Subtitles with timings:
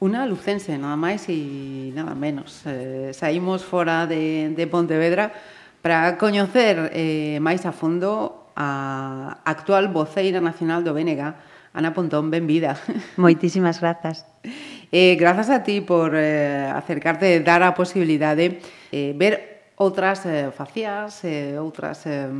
[0.00, 2.62] Una lucense, nada máis e nada menos.
[2.70, 5.34] Eh, saímos fora de, de Pontevedra
[5.82, 11.34] para coñecer eh, máis a fondo a actual voceira nacional do BNG,
[11.74, 12.78] Ana Pontón, benvida.
[13.18, 14.22] Moitísimas grazas.
[14.94, 18.62] Eh, grazas a ti por eh, acercarte e dar a posibilidade
[18.94, 22.30] de eh, ver outras eh, facías, eh, outras eh,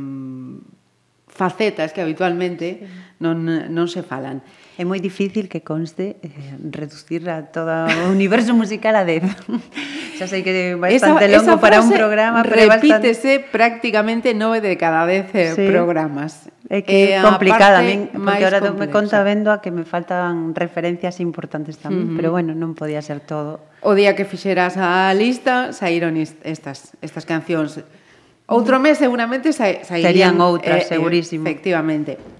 [1.27, 2.87] facetas que habitualmente
[3.19, 4.39] non, non se falan
[4.79, 9.27] é moi difícil que conste eh, reducir a todo o universo musical a 10.
[10.15, 13.51] Xa sei que é bastante esa, longo esa para un programa, pero repítese bastante...
[13.51, 15.67] prácticamente nove de cada 10 eh, sí.
[15.67, 16.47] programas.
[16.71, 18.79] É que é eh, complicada, a min, porque ahora complexa.
[18.79, 22.15] me conta vendo a que me faltan referencias importantes tamén, uh -huh.
[22.15, 23.59] pero bueno, non podía ser todo.
[23.83, 27.83] O día que fixeras a lista, saíron estas estas cancións.
[28.47, 31.43] Outro mes seguramente sa, sairían Serían outras, eh, eh segurísimo.
[31.43, 32.39] Efectivamente.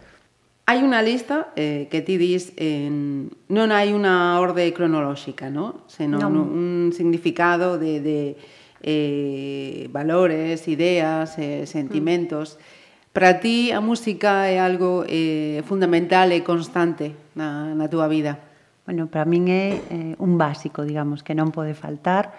[0.70, 3.34] Hai unha lista eh, que ti dis, en...
[3.50, 5.82] non hai unha orde cronolóxica, no?
[5.90, 6.46] senón non.
[6.46, 8.38] un significado de, de
[8.86, 12.62] eh, valores, ideas, eh, sentimentos.
[12.62, 13.10] Mm.
[13.18, 18.38] Para ti a música é algo eh, fundamental e constante na, na túa vida?
[18.86, 22.38] Bueno, para min é eh, un básico, digamos, que non pode faltar.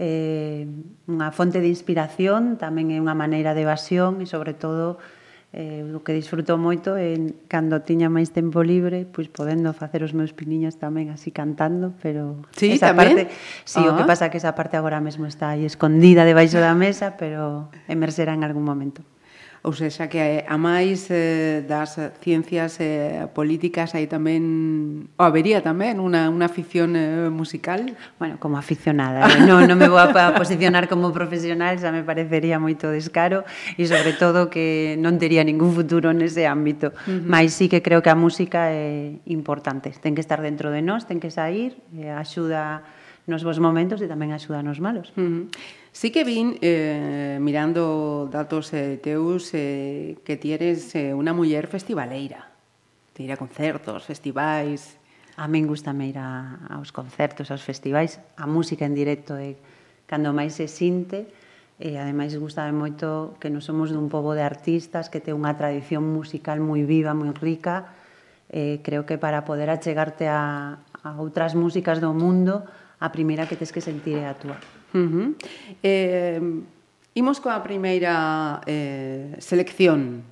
[0.00, 0.64] Eh,
[1.12, 4.96] unha fonte de inspiración, tamén é unha maneira de evasión e, sobre todo,
[5.56, 7.16] Eh, o que disfruto moito é
[7.48, 12.44] cando tiña máis tempo libre, pois podendo facer os meus piniños tamén así cantando, pero
[12.52, 13.16] sí, esa tamén?
[13.16, 13.22] parte,
[13.64, 13.90] sí, uh -huh.
[13.90, 14.10] o que ah.
[14.12, 18.36] pasa é que esa parte agora mesmo está aí escondida debaixo da mesa, pero emerxerá
[18.36, 19.00] en algún momento.
[19.66, 25.98] Ou seja, que a máis eh, das ciencias eh, políticas hai tamén, ou habería tamén,
[25.98, 27.98] unha, unha afición eh, musical?
[28.22, 29.42] Bueno, como aficionada, eh?
[29.42, 33.42] non no me vou a posicionar como profesional, xa me parecería moito descaro,
[33.74, 36.94] e sobre todo que non tería ningún futuro nese ámbito.
[37.02, 37.26] Uh -huh.
[37.26, 41.10] Mas sí que creo que a música é importante, ten que estar dentro de nós,
[41.10, 42.86] ten que sair, eh, axuda
[43.26, 45.10] nos bons momentos e tamén axuda nos malos.
[45.18, 45.42] Uh -huh.
[45.90, 51.66] Sí que vin, eh, mirando datos eh, teus, eh, que ti eres eh, unha muller
[51.66, 52.54] festivaleira.
[53.12, 54.98] Te ir a concertos, festivais...
[55.36, 59.60] A min gustame ir a, aos concertos, aos festivais, a música en directo é
[60.08, 61.28] cando máis se sinte,
[61.76, 66.08] e ademais gustame moito que non somos dun pobo de artistas que ten unha tradición
[66.08, 67.92] musical moi viva, moi rica,
[68.48, 72.64] eh, creo que para poder achegarte a, a outras músicas do mundo
[73.00, 74.56] a primeira que tes que sentir é a túa.
[74.94, 75.28] Uh -huh.
[75.82, 76.40] eh,
[77.14, 80.24] imos coa primeira eh, selección.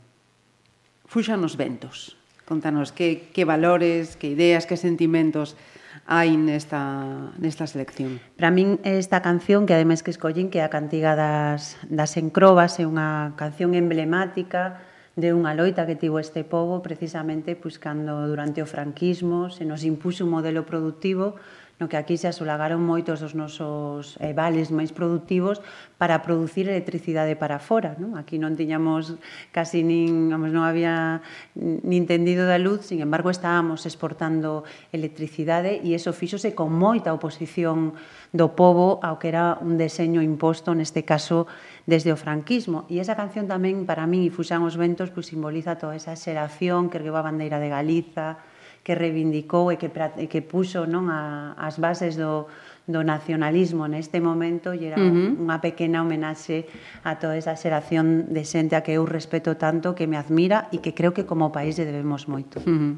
[1.04, 2.16] Fuxan os ventos.
[2.44, 5.56] Contanos que, que valores, que ideas, que sentimentos
[6.04, 8.20] hai nesta, nesta selección?
[8.36, 12.76] Para min esta canción que ademais que escollín que é a cantiga das, das encrobas
[12.76, 14.84] é unha canción emblemática
[15.16, 19.86] de unha loita que tivo este povo precisamente pois, cando durante o franquismo se nos
[19.86, 21.40] impuxo un modelo productivo
[21.80, 25.58] no que aquí se asolagaron moitos dos nosos eh, vales máis productivos
[25.98, 27.98] para producir electricidade para fora.
[27.98, 28.14] Non?
[28.14, 29.18] Aquí non tiñamos
[29.50, 31.22] casi nin, vamos, non había
[31.58, 34.62] nin tendido da luz, sin embargo estábamos exportando
[34.94, 37.98] electricidade e eso fíxose con moita oposición
[38.30, 41.50] do povo ao que era un deseño imposto, neste caso,
[41.90, 42.86] desde o franquismo.
[42.86, 46.86] E esa canción tamén, para min, e Fuxan os Ventos, pois, simboliza toda esa xeración
[46.86, 48.38] que ergueu a bandeira de Galiza,
[48.84, 49.88] que reivindicou e que,
[50.20, 52.44] e que puxo non a, as bases do,
[52.84, 55.40] do nacionalismo neste momento e era uh -huh.
[55.40, 56.68] unha pequena homenaxe
[57.00, 60.84] a toda esa xeración de xente a que eu respeto tanto, que me admira e
[60.84, 62.60] que creo que como país lle debemos moito.
[62.60, 62.94] Uh -huh.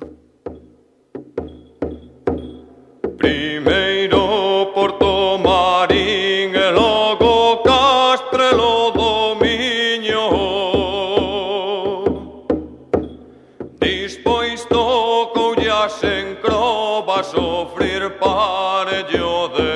[3.14, 7.35] Primeiro Porto Marín e logo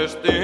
[0.05, 0.40] este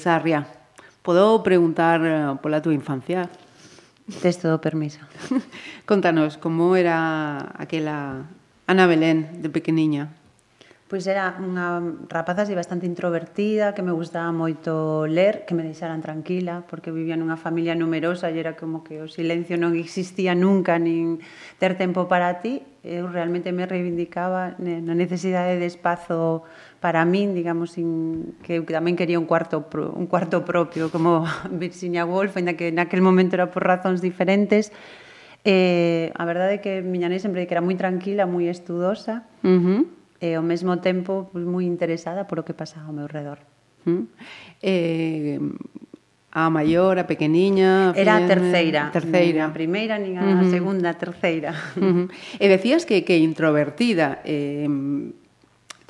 [0.00, 0.48] Sarria,
[1.04, 3.28] podo preguntar eh, pola túa infancia?
[4.24, 5.04] Tes todo permiso.
[5.84, 8.24] Contanos, como era aquela
[8.64, 10.16] Ana Belén de pequeniña?
[10.90, 11.78] Pois era unha
[12.10, 17.14] rapaza así bastante introvertida, que me gustaba moito ler, que me deixaran tranquila, porque vivía
[17.14, 21.22] nunha familia numerosa e era como que o silencio non existía nunca, nin
[21.62, 22.66] ter tempo para ti.
[22.82, 26.42] Eu realmente me reivindicaba na necesidade de espazo
[26.80, 31.28] para min, digamos, in, que eu tamén quería un cuarto pro, un cuarto propio como
[31.52, 34.72] Virginia Woolf, aínda que naquel momento era por razóns diferentes.
[35.44, 39.60] Eh, a verdade é que miña nai sempre que era moi tranquila, moi estudosa, uh
[39.60, 39.80] -huh.
[40.24, 43.44] e ao mesmo tempo moi interesada por o que pasaba ao meu redor.
[43.84, 44.02] Uh -huh.
[44.64, 45.36] Eh,
[46.32, 47.92] a maior, a pequeniña...
[47.98, 48.88] Era a terceira.
[48.94, 49.44] Terceira.
[49.44, 50.48] Nin a primeira, nin a uh -huh.
[50.48, 51.52] segunda, a terceira.
[51.76, 52.40] Uh -huh.
[52.40, 54.24] E decías que, que introvertida.
[54.24, 54.64] Eh,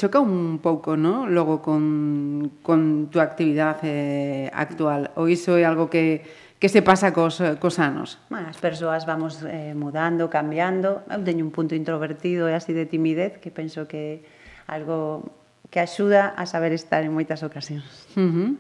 [0.01, 1.29] choca un pouco, ¿no?
[1.29, 5.13] Logo con, con tu actividade eh, actual.
[5.21, 6.25] Ou iso é algo que,
[6.57, 8.17] que se pasa cos, eh, cos anos?
[8.33, 11.05] As persoas vamos eh, mudando, cambiando.
[11.13, 14.25] Eu teño un punto introvertido e así de timidez que penso que
[14.65, 15.37] algo
[15.69, 18.09] que axuda a saber estar en moitas ocasións.
[18.17, 18.51] Uh -huh.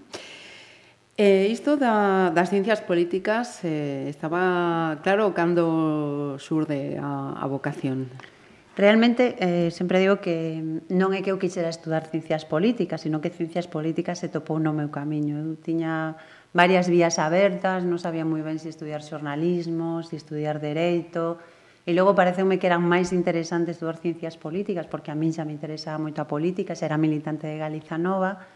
[1.16, 8.12] Eh, isto da, das ciencias políticas eh, estaba claro cando surde a, a vocación?
[8.80, 13.28] Realmente, eh, sempre digo que non é que eu quixera estudar ciencias políticas, sino que
[13.28, 15.36] ciencias políticas se topou no meu camiño.
[15.36, 16.16] Eu tiña
[16.56, 21.36] varias vías abertas, non sabía moi ben se estudiar xornalismo, se estudiar dereito,
[21.84, 25.52] e logo pareceume que eran máis interesantes estudar ciencias políticas, porque a min xa me
[25.52, 28.48] interesaba moito a política, xa era militante de Galiza Nova,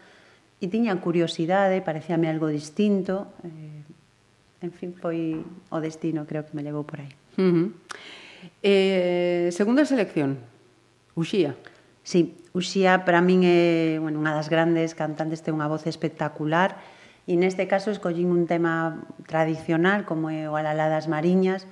[0.57, 5.37] e tiña curiosidade, parecíame algo distinto, eh, en fin, foi
[5.69, 7.13] o destino, creo que me levou por aí.
[7.37, 7.69] Uh -huh.
[8.63, 10.39] Eh, segunda selección,
[11.15, 11.55] Uxía.
[12.03, 16.77] Sí, Uxía para min é bueno, unha das grandes cantantes, ten unha voz espectacular
[17.25, 21.65] e neste caso escollín un tema tradicional como é o Alalá das Mariñas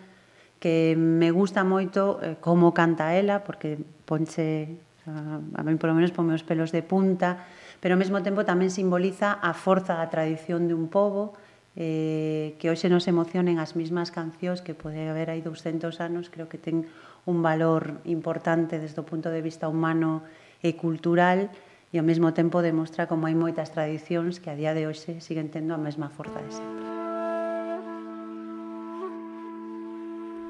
[0.57, 3.77] que me gusta moito eh, como canta ela porque
[4.09, 7.45] ponche a mí polo menos ponme os pelos de punta
[7.83, 11.37] pero ao mesmo tempo tamén simboliza a forza da tradición de un pobo
[11.75, 16.45] eh, que hoxe nos emocionen as mesmas cancións que pode haber aí 200 anos, creo
[16.45, 16.85] que ten
[17.25, 20.21] un valor importante desde o punto de vista humano
[20.61, 21.49] e cultural
[21.93, 25.49] e ao mesmo tempo demostra como hai moitas tradicións que a día de hoxe siguen
[25.53, 26.85] tendo a mesma forza de sempre.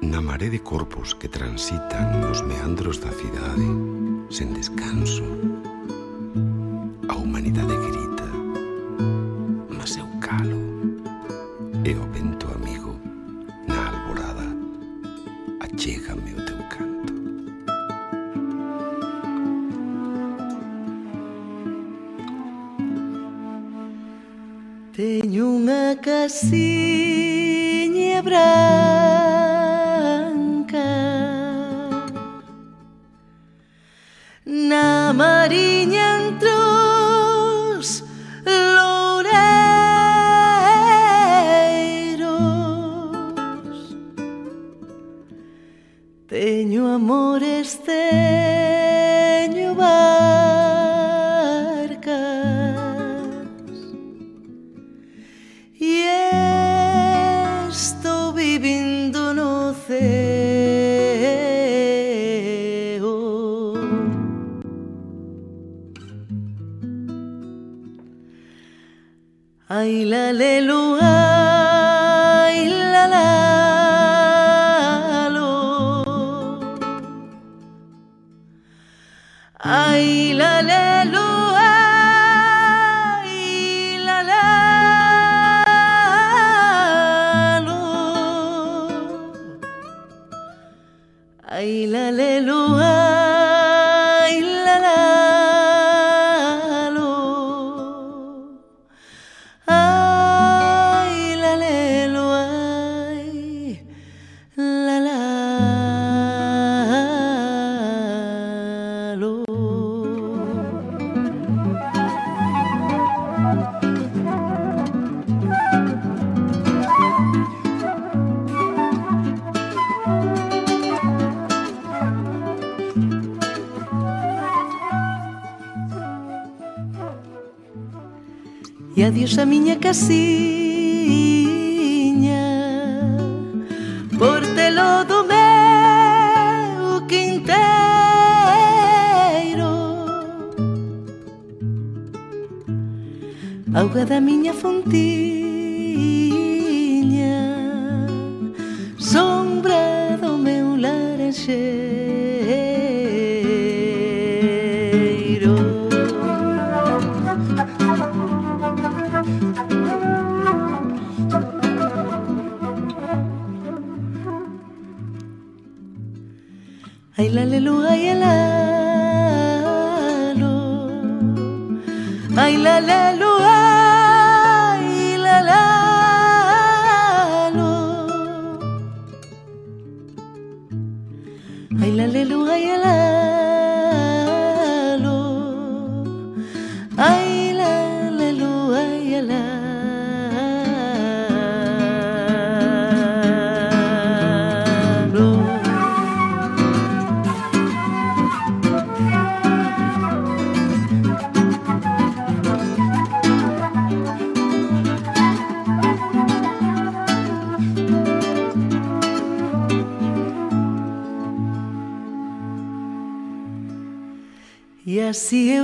[0.04, 3.68] Na maré de corpos que transitan nos meandros da cidade
[4.28, 5.24] sen descanso
[7.08, 7.93] a humanidade grita.
[11.84, 12.98] eu vento amigo
[13.68, 14.46] na alvorada,
[15.60, 17.14] achega-me o teu canto.
[24.94, 26.93] Tenho uma casinha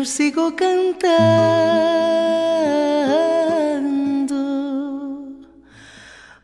[0.00, 1.12] eu sigo cantando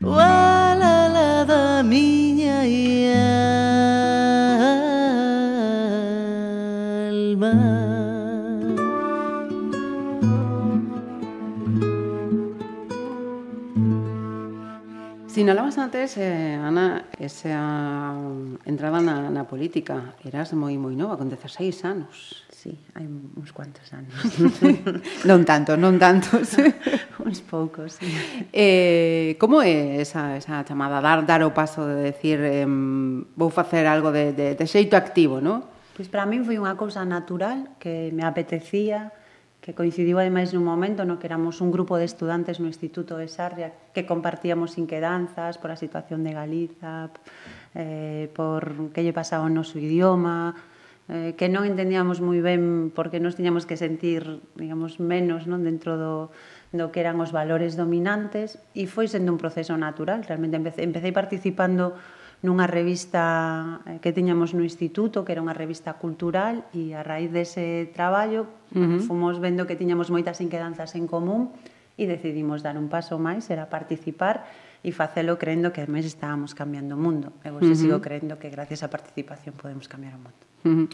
[0.02, 2.60] o alala da minha
[7.32, 7.54] alma.
[15.28, 20.12] Sinalabas antes, eh, Ana, esa mm, entrada na, na política.
[20.28, 22.44] Eras moi moi nova, con 16 anos
[22.96, 24.16] hai uns cuantos anos.
[25.28, 26.56] non tanto, non tantos.
[27.20, 28.00] uns poucos.
[28.00, 28.08] Sí.
[28.56, 32.64] Eh, como é esa, esa chamada dar dar o paso de decir eh,
[33.36, 35.68] vou facer algo de, de, de xeito activo, non?
[35.92, 39.12] Pois para min foi unha cousa natural que me apetecía,
[39.60, 43.28] que coincidiu ademais nun momento no que éramos un grupo de estudantes no Instituto de
[43.28, 47.12] Sarria que compartíamos inquedanzas por a situación de Galiza,
[47.76, 50.56] eh, por que lle pasaba o noso idioma,
[51.08, 55.94] eh, que non entendíamos moi ben porque nos tiñamos que sentir, digamos, menos non dentro
[55.94, 56.34] do,
[56.74, 60.26] do que eran os valores dominantes e foi sendo un proceso natural.
[60.26, 61.94] Realmente empecé, empecé participando
[62.42, 67.30] nunha revista eh, que tiñamos no instituto, que era unha revista cultural, e a raíz
[67.30, 69.00] dese traballo uh -huh.
[69.06, 71.54] fomos vendo que tiñamos moitas inquedanzas en común
[71.96, 74.44] e decidimos dar un paso máis, era participar
[74.84, 77.32] e facelo creendo que ademais estábamos cambiando o mundo.
[77.44, 77.74] Eu uh -huh.
[77.74, 80.42] sigo creendo que gracias á participación podemos cambiar o mundo.
[80.66, 80.86] Uh -huh.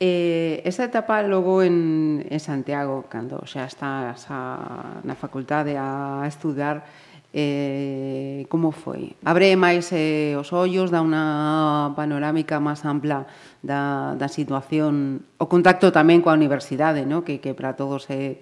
[0.00, 6.86] eh, esta etapa logo en, en Santiago, cando xa estás a, na facultade a estudar,
[7.32, 9.12] eh, como foi?
[9.24, 13.28] Abre máis eh, os ollos, dá unha panorámica máis ampla
[13.60, 17.22] da, da situación, o contacto tamén coa universidade, no?
[17.26, 18.40] que, que para todos é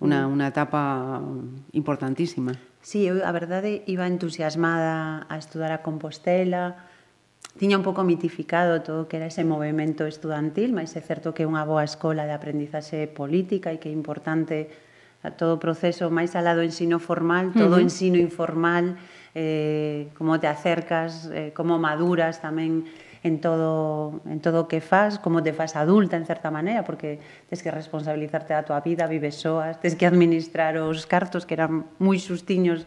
[0.00, 0.32] unha, mm.
[0.32, 1.20] unha etapa
[1.76, 2.56] importantísima.
[2.82, 6.82] Sí, eu, a verdade, iba entusiasmada a estudar a Compostela,
[7.54, 11.48] tiña un pouco mitificado todo que era ese movimento estudantil, mas é certo que é
[11.48, 14.66] unha boa escola de aprendizaxe política e que é importante
[15.22, 17.86] a todo o proceso máis alá do ensino formal, todo o uh -huh.
[17.86, 18.98] ensino informal,
[19.30, 22.82] eh, como te acercas, eh, como maduras tamén
[23.22, 27.22] en todo en todo o que faz, como te faz adulta en certa maneira, porque
[27.46, 31.86] tens que responsabilizarte da tua vida, vives soas, tens que administrar os cartos que eran
[32.02, 32.82] moi sustiños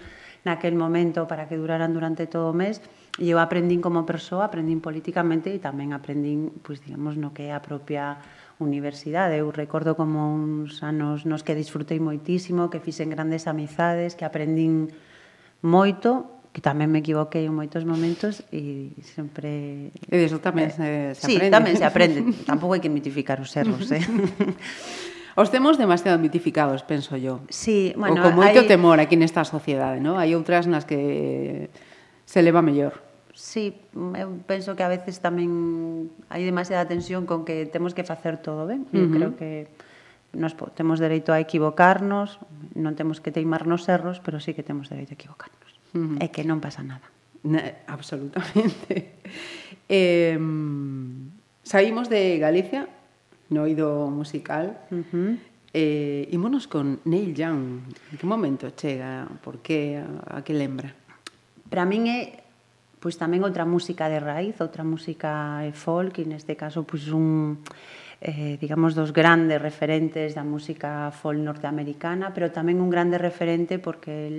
[0.46, 2.84] naquel momento para que duraran durante todo o mes
[3.16, 7.56] e eu aprendín como persoa, aprendín políticamente e tamén aprendín, pois digamos, no que é
[7.56, 8.20] a propia
[8.60, 9.40] universidade.
[9.40, 14.92] Eu recordo como uns anos nos que disfrutei moitísimo, que fixen grandes amizades, que aprendín
[15.64, 19.92] moito que tamén me equivoquei en moitos momentos e sempre...
[19.92, 21.52] E diso tamén se, se sí, aprende.
[21.52, 22.20] Sí, tamén se aprende.
[22.48, 24.00] Tampouco hai que mitificar os erros, eh?
[25.36, 27.44] Os temos demasiado mitificados, penso yo.
[27.52, 28.72] Sí, bueno, o con moito hai...
[28.72, 30.16] temor aquí nesta sociedade, non?
[30.16, 31.68] Hai outras nas que
[32.24, 33.04] se leva mellor.
[33.36, 33.76] Sí,
[34.16, 38.64] eu penso que a veces tamén hai demasiada tensión con que temos que facer todo
[38.64, 38.88] ben.
[38.96, 39.12] Eu uh -huh.
[39.12, 39.68] creo que
[40.32, 42.40] nos temos dereito a equivocarnos,
[42.72, 45.65] non temos que teimar nos erros, pero sí que temos dereito a equivocarnos
[45.96, 46.24] uh -huh.
[46.24, 47.08] e que non pasa nada.
[47.48, 49.16] Na, absolutamente.
[49.90, 50.36] eh,
[51.64, 52.92] saímos de Galicia,
[53.50, 55.32] no oído musical, uh -huh.
[55.74, 57.88] eh, ímonos con Neil Young.
[58.12, 59.26] En que momento chega?
[59.40, 60.04] Por que?
[60.04, 60.92] A, a que lembra?
[61.72, 62.46] Para min é
[63.00, 67.62] pois tamén outra música de raíz, outra música folk, e neste caso pois un
[68.22, 74.28] eh, digamos, dos grandes referentes da música folk norteamericana, pero tamén un grande referente porque
[74.28, 74.38] el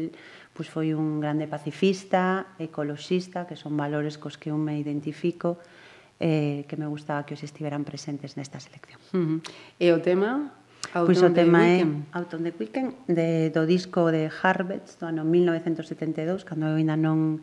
[0.56, 5.60] pues, foi un grande pacifista, ecoloxista, que son valores cos que eu me identifico,
[6.16, 8.98] eh, que me gustaba que os estiveran presentes nesta selección.
[9.12, 9.38] Uh -huh.
[9.76, 10.52] E o tema?
[10.94, 11.84] Auton pois o tema é
[12.16, 17.42] Out the Weekend de, do disco de Harvest do ano 1972 cando eu ainda non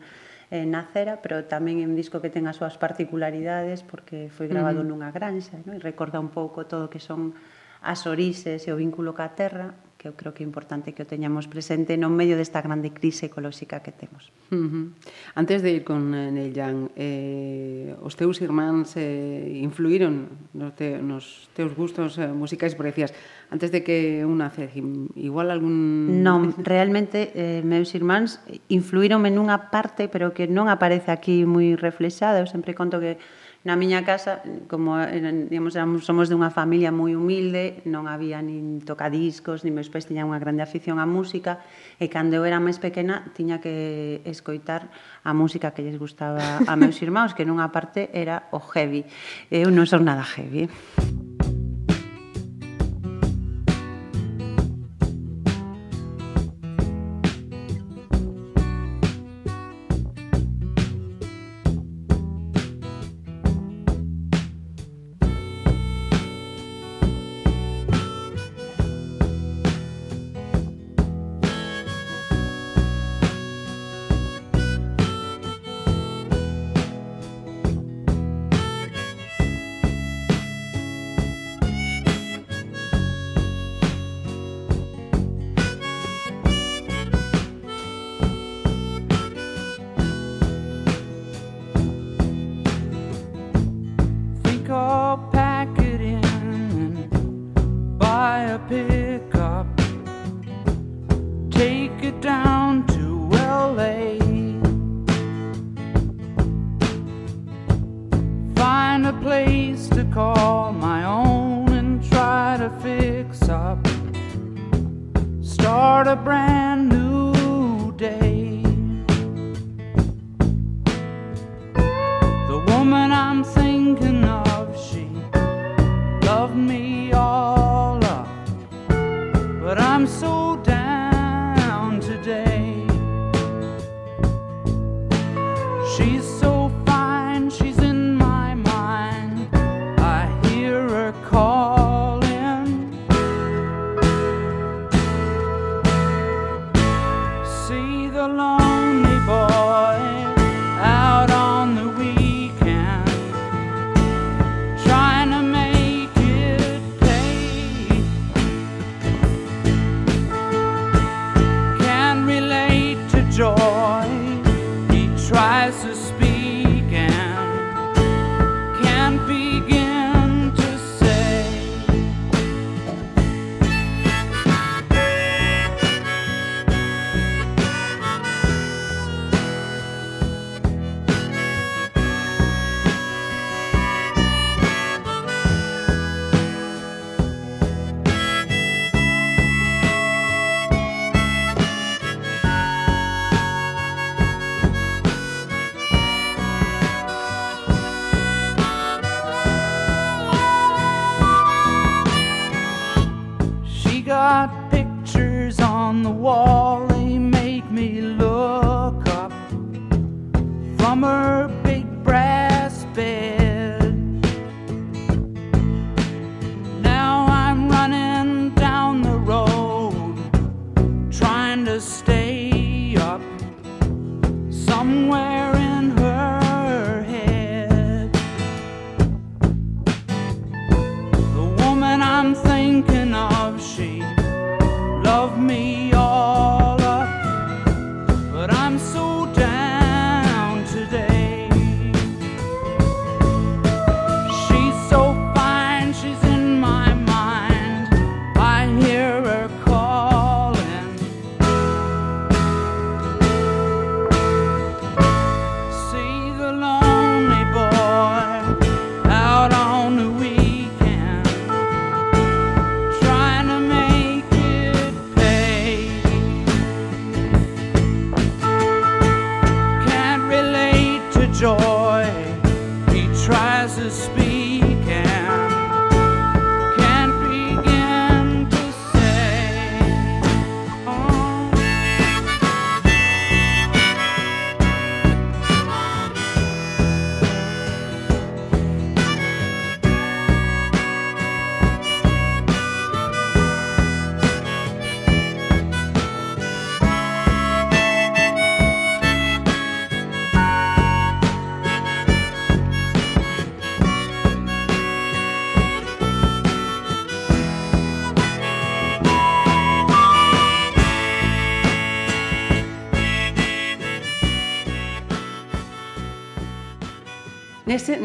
[0.54, 4.46] eh, na Cera, pero tamén é un disco que ten as súas particularidades porque foi
[4.46, 4.94] grabado uh -huh.
[4.94, 5.74] nunha granxa, no?
[5.74, 7.34] e recorda un pouco todo o que son
[7.82, 11.08] as orixes e o vínculo ca terra, que eu creo que é importante que o
[11.08, 14.28] teñamos presente no medio desta grande crise ecolóxica que temos.
[14.52, 14.86] Uh -huh.
[15.32, 21.72] Antes de ir con Neillan, eh, os teus irmáns eh, influíron nos, te, nos teus
[21.72, 23.16] gustos eh, musicais, porque decías,
[23.48, 24.68] antes de que unha nace,
[25.16, 26.20] igual algún...
[26.20, 32.44] Non, realmente eh, meus irmáns influíronme nunha parte, pero que non aparece aquí moi reflexada,
[32.44, 33.16] eu sempre conto que
[33.64, 38.84] Na miña casa, como eh, digamos, éramos, somos dunha familia moi humilde, non había nin
[38.84, 41.64] tocadiscos, nin meus pais tiñan unha grande afición á música,
[41.96, 44.92] e cando eu era máis pequena tiña que escoitar
[45.24, 49.08] a música que lles gustaba a meus irmãos, que nunha parte era o heavy.
[49.48, 50.68] Eu non son nada heavy.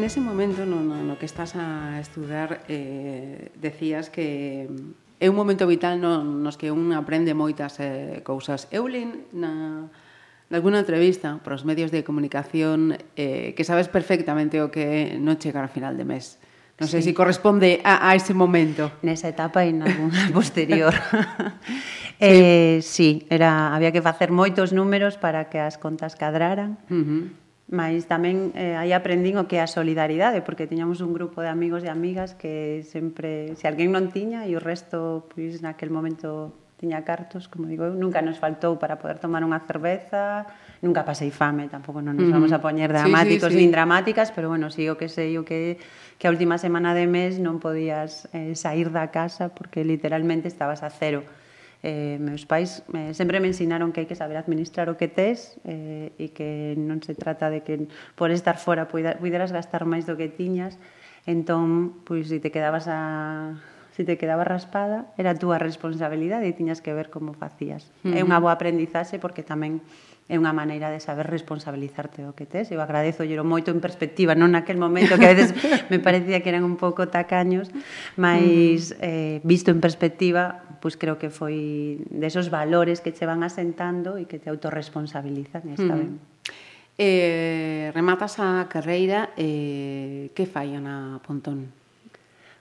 [0.00, 4.66] nese momento no, no, no que estás a estudar eh, decías que
[5.20, 8.72] é un momento vital no, nos que un aprende moitas eh, cousas.
[8.72, 9.92] Eu lin na,
[10.48, 15.60] nalgúna entrevista para os medios de comunicación eh, que sabes perfectamente o que non chegar
[15.60, 16.40] a final de mes.
[16.80, 17.12] Non sei sí.
[17.12, 18.88] se si corresponde a, a ese momento.
[19.04, 20.96] Nesa etapa e nalgúna posterior.
[20.96, 22.16] sí.
[22.20, 26.80] Eh, sí, era, había que facer moitos números para que as contas cadraran.
[26.88, 27.22] Uh -huh.
[27.70, 31.46] Mas tamén eh, aí aprendín o que é a solidaridade, porque tiñamos un grupo de
[31.46, 36.50] amigos e amigas que sempre, se alguén non tiña e o resto, pois naquel momento
[36.82, 40.50] tiña cartos, como digo eu, nunca nos faltou para poder tomar unha cerveza,
[40.82, 43.60] nunca pasei fame, tampouco non nos vamos a poñer dramáticos sí, sí, sí.
[43.62, 45.78] nin dramáticas, pero bueno, sí, o que sei o que
[46.16, 50.82] que a última semana de mes non podías eh, sair da casa porque literalmente estabas
[50.82, 51.22] a cero
[51.82, 55.56] eh, meus pais eh, sempre me ensinaron que hai que saber administrar o que tes
[55.64, 60.16] eh, e que non se trata de que por estar fora puderas gastar máis do
[60.20, 60.76] que tiñas
[61.24, 63.60] entón, pois, se te quedabas a
[63.92, 67.90] se te quedaba raspada, era a túa responsabilidade e tiñas que ver como facías.
[68.00, 68.16] Uh -huh.
[68.16, 69.84] É unha boa aprendizaxe porque tamén
[70.30, 72.70] é unha maneira de saber responsabilizarte do que tes.
[72.70, 75.50] Eu agradezo llero moito en perspectiva, non naquel momento que a veces
[75.92, 77.74] me parecía que eran un pouco tacaños,
[78.14, 84.14] mas eh, visto en perspectiva, pois creo que foi desos valores que che van asentando
[84.22, 85.98] e que te autorresponsabilizan, está mm.
[85.98, 86.22] ben.
[86.94, 91.79] Eh, rematas a carreira, eh, que fai Ana Pontón?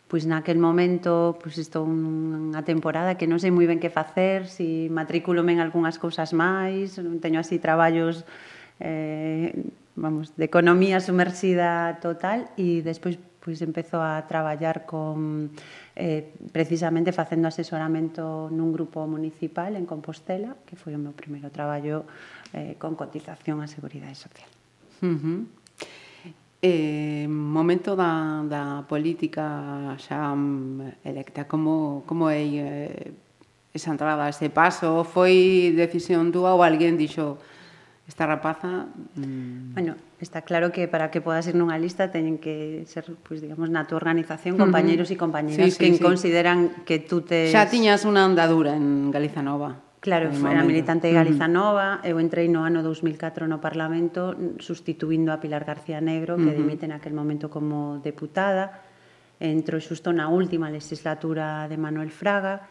[0.10, 4.90] pois naquel momento pois estou unha temporada que non sei moi ben que facer, si
[4.90, 8.26] matricúlome en algunhas cousas máis, non teño así traballos
[8.82, 9.54] eh,
[9.94, 15.50] vamos, de economía sumersida total e despois pois empezo a traballar con
[15.96, 22.04] eh, precisamente facendo asesoramento nun grupo municipal en Compostela, que foi o meu primeiro traballo
[22.52, 24.50] eh, con cotización á Seguridade Social.
[25.00, 25.40] Uh -huh.
[26.62, 33.16] Eh, momento da, da política xa mm, electa, como, como é eh,
[33.72, 35.08] esa entrada, ese paso?
[35.08, 37.40] Foi decisión túa ou alguén dixo
[38.10, 38.92] esta rapaza...
[39.16, 39.72] Mm...
[39.72, 43.72] Bueno, está claro que para que podas ir nunha lista teñen que ser, pues, digamos,
[43.72, 45.22] na túa organización compañeros uh -huh.
[45.22, 46.04] e compañeras sí, sí, que sí.
[46.04, 47.48] consideran que tú te...
[47.48, 49.80] Xa tiñas unha andadura en Galiza Nova.
[50.00, 54.32] Claro, no era militante galiza nova, eh, eu entrei no ano 2004 no Parlamento
[54.64, 56.60] sustituindo a Pilar García Negro, que uh -huh.
[56.64, 58.80] dimite naquel momento como deputada,
[59.44, 62.64] entro xusto na última legislatura de Manuel Fraga.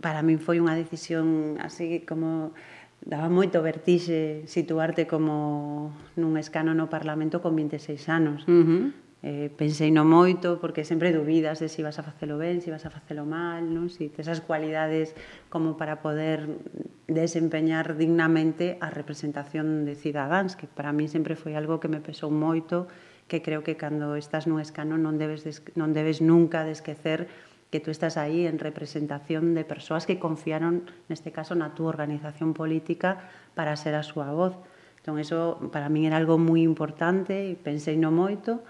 [0.00, 2.56] Para min foi unha decisión así como
[3.04, 8.48] daba moito vertixe situarte como nun escano no Parlamento con 26 anos.
[8.48, 8.82] Uh -huh.
[9.22, 12.66] Eh, pensei no moito, porque sempre dubidas de se si vas a facelo ben, se
[12.66, 13.86] si vas a facelo mal, non?
[13.86, 15.14] Si tes as cualidades
[15.46, 16.58] como para poder
[17.06, 22.34] desempeñar dignamente a representación de cidadáns, que para mí sempre foi algo que me pesou
[22.34, 22.90] moito,
[23.30, 27.30] que creo que cando estás nun escano non debes, des, non debes nunca de esquecer
[27.70, 32.58] que tú estás aí en representación de persoas que confiaron, neste caso, na túa organización
[32.58, 33.22] política
[33.54, 34.58] para ser a súa voz.
[34.98, 38.66] Entón, eso para min era algo moi importante e pensei no moito,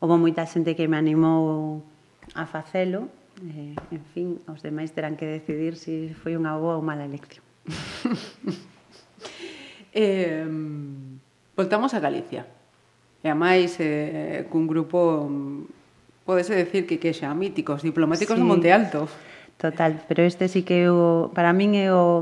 [0.00, 1.80] Houve moita xente que me animou
[2.36, 3.08] a facelo,
[3.40, 7.08] eh, en fin, os demais terán que decidir se si foi unha boa ou mala
[7.08, 7.44] elección.
[9.96, 10.44] eh,
[11.56, 12.44] voltamos a Galicia.
[13.24, 15.24] E a máis, eh, cun grupo,
[16.28, 19.08] podese decir que que xa míticos, diplomáticos sí, do Monte Alto.
[19.56, 22.20] Total, pero este sí que o, para min é o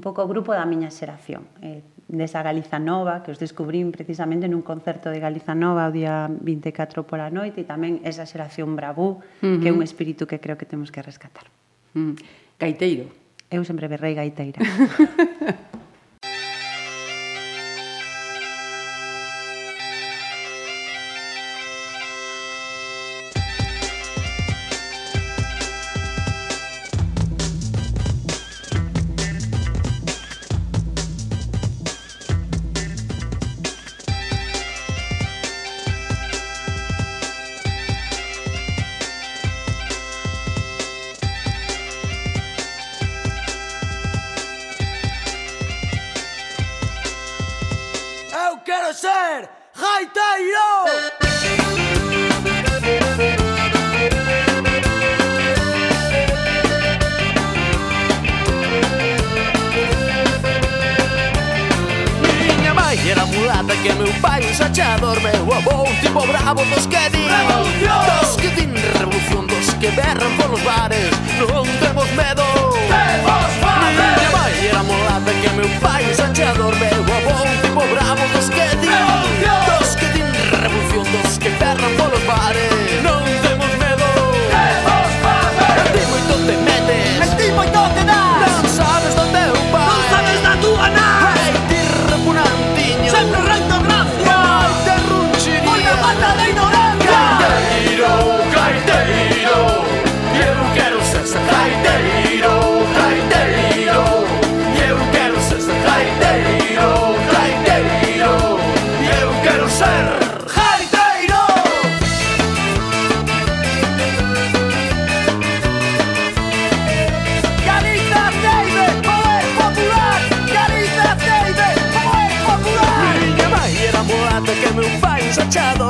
[0.00, 4.48] un pouco o grupo da miña xeración, eh, desa Galiza Nova, que os descubrín precisamente
[4.48, 9.20] nun concerto de Galiza Nova o día 24 pola noite, e tamén esa xeración bravú,
[9.20, 9.60] uh -huh.
[9.60, 11.52] que é un espírito que creo que temos que rescatar.
[11.92, 12.16] Mm.
[12.56, 13.12] Gaiteiro.
[13.52, 14.64] Eu sempre berrei gaiteira.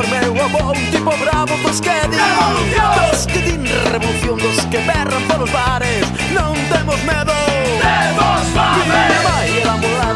[0.03, 2.21] enorme Hubo un tipo bravo dos que din
[3.11, 7.35] Dos que din revolución Dos que berran polos bares Non temos medo
[7.81, 10.10] Temos fame Viva e a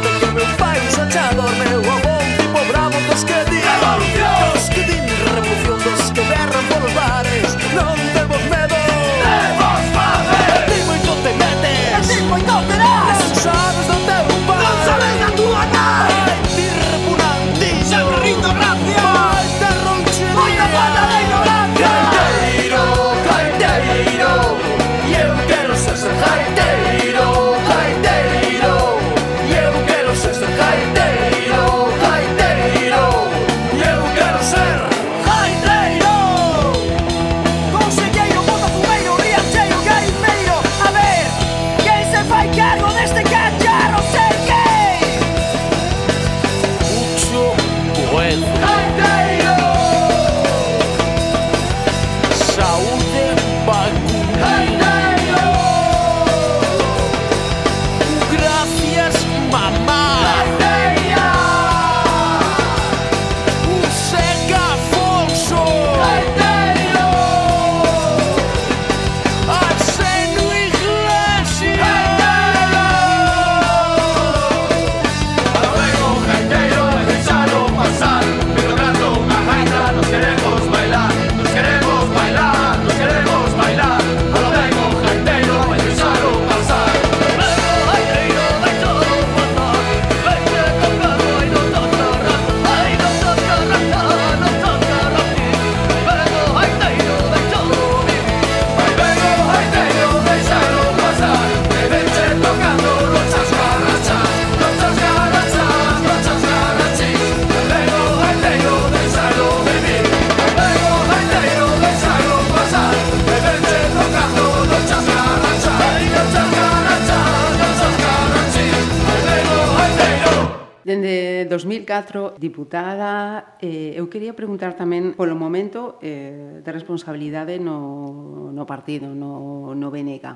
[121.54, 129.14] 2004, diputada, eh, eu quería preguntar tamén polo momento eh, de responsabilidade no, no partido,
[129.14, 130.26] no, no BNG.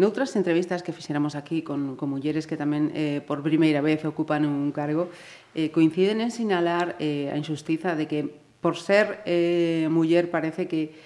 [0.00, 4.48] Noutras entrevistas que fixéramos aquí con, con mulleres que tamén eh, por primeira vez ocupan
[4.48, 5.12] un cargo,
[5.52, 8.20] eh, coinciden en sinalar eh, a injustiza de que
[8.64, 10.96] por ser eh, muller parece que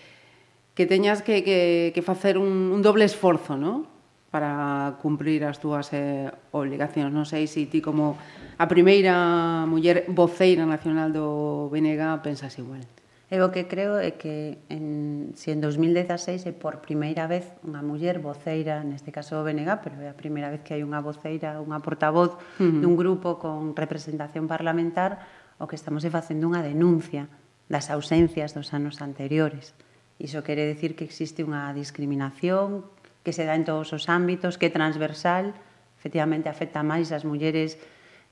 [0.79, 3.90] que teñas que, que, que facer un, un doble esforzo, non?
[4.31, 7.09] para cumprir as túas eh, obligacións.
[7.09, 8.21] Non sei se ti como
[8.61, 12.85] a primeira muller voceira nacional do BNG pensas igual.
[13.29, 17.45] Eu o que creo é que en, se si en 2016 é por primeira vez
[17.61, 21.05] unha muller voceira, neste caso o BNG, pero é a primeira vez que hai unha
[21.05, 22.81] voceira, unha portavoz uh -huh.
[22.81, 25.25] dun grupo con representación parlamentar,
[25.61, 27.29] o que estamos é facendo unha denuncia
[27.69, 29.77] das ausencias dos anos anteriores.
[30.17, 32.88] Iso quere decir que existe unha discriminación
[33.29, 35.53] que se dá en todos os ámbitos, que é transversal,
[36.01, 37.77] efectivamente afecta máis as mulleres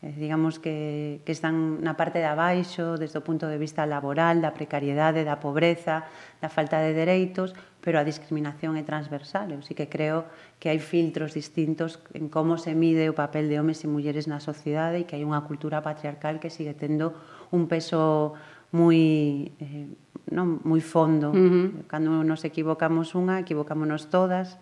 [0.01, 4.41] eh, digamos que, que están na parte de abaixo, desde o punto de vista laboral,
[4.41, 6.09] da precariedade, da pobreza,
[6.41, 7.53] da falta de dereitos,
[7.85, 9.53] pero a discriminación é transversal.
[9.53, 10.25] Eu sí que creo
[10.57, 14.41] que hai filtros distintos en como se mide o papel de homes e mulleres na
[14.41, 17.13] sociedade e que hai unha cultura patriarcal que sigue tendo
[17.53, 18.33] un peso
[18.73, 19.93] moi eh,
[20.33, 21.31] non moi fondo.
[21.31, 21.69] Uh -huh.
[21.85, 24.57] Cando nos equivocamos unha, equivocámonos todas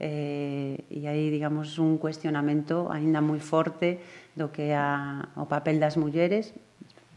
[0.00, 4.02] eh, e aí, digamos, un cuestionamento aínda moi forte
[4.34, 6.54] do que a, o papel das mulleres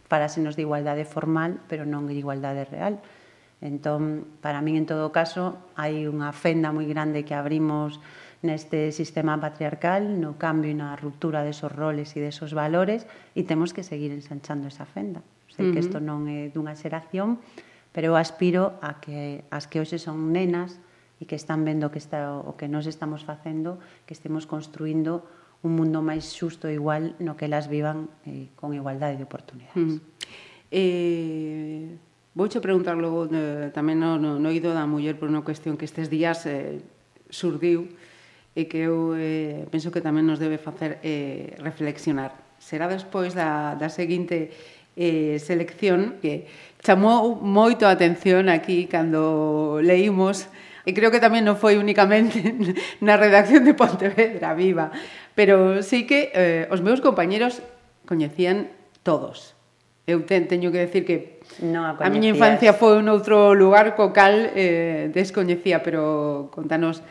[0.07, 3.03] falásenos de igualdade formal, pero non de igualdade real.
[3.59, 7.99] Entón, para min, en todo caso, hai unha fenda moi grande que abrimos
[8.45, 13.73] neste sistema patriarcal, no cambio e na ruptura desos roles e desos valores, e temos
[13.73, 15.25] que seguir ensanchando esa fenda.
[15.49, 15.73] Sei uh -huh.
[15.73, 17.41] que isto non é dunha xeración,
[17.91, 20.77] pero eu aspiro a que as que hoxe son nenas,
[21.17, 25.25] e que están vendo que está, o que nós estamos facendo, que estemos construindo
[25.65, 29.97] un mundo máis xusto e igual no que elas vivan eh, con igualdade de oportunidades.
[29.97, 29.99] Mm.
[30.69, 31.97] Eh,
[32.37, 35.89] vouche preguntar logo eh, tamén no, no, no ido da muller por unha cuestión que
[35.89, 36.77] estes días eh,
[37.33, 37.89] surdiu
[38.53, 42.37] e que eu eh, penso que tamén nos debe facer eh, reflexionar.
[42.61, 44.53] Será despois da, da seguinte
[44.97, 46.45] eh, selección que
[46.85, 50.49] chamou moito a atención aquí cando leímos
[50.87, 52.39] E creo que tamén non foi únicamente
[53.03, 54.95] na redacción de Pontevedra Viva,
[55.35, 57.59] pero sí que eh, os meus compañeros
[58.07, 58.71] coñecían
[59.03, 59.51] todos.
[60.07, 63.99] Eu ten, teño que decir que no a, a miña infancia foi un outro lugar
[63.99, 67.03] co cal eh, descoñecía, pero contanos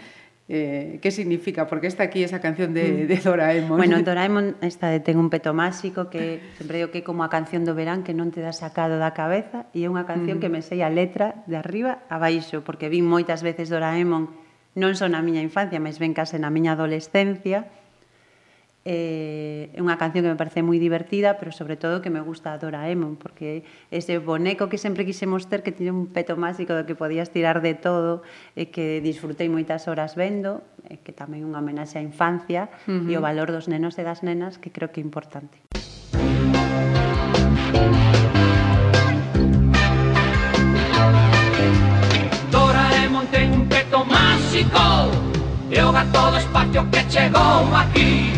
[0.48, 1.66] Eh, que significa?
[1.66, 3.06] Porque está aquí esa canción de, mm.
[3.08, 3.78] de Doraemon.
[3.78, 7.30] Bueno, Doraemon está de Ten un peto máxico que sempre digo que é como a
[7.30, 10.42] canción do verán que non te dá sacado da cabeza e é unha canción mm.
[10.46, 14.30] que me sei a letra de arriba a baixo porque vi moitas veces Doraemon
[14.78, 17.66] non son na miña infancia, mas ben case na miña adolescencia
[18.88, 22.54] Eh, é unha canción que me parece moi divertida, pero sobre todo que me gusta
[22.54, 26.86] a Doraemon, porque ese boneco que sempre quisemos ter, que tiene un peto máxico do
[26.86, 28.22] que podías tirar de todo,
[28.54, 33.10] e que disfrutei moitas horas vendo, e que tamén unha homenaxe á infancia uh -huh.
[33.10, 35.58] e o valor dos nenos e das nenas, que creo que é importante.
[42.54, 45.10] Doraemon ten un peto máxico
[45.66, 48.35] E o gato do espacio que chegou aquí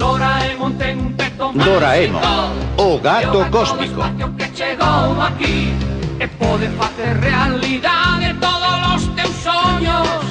[0.00, 2.20] Doraemon ten un peto máxico Doraemon,
[2.78, 4.02] o gato cósmico.
[4.38, 5.76] Que chegou aquí
[6.18, 10.24] E pode facer realidade todos os teus soños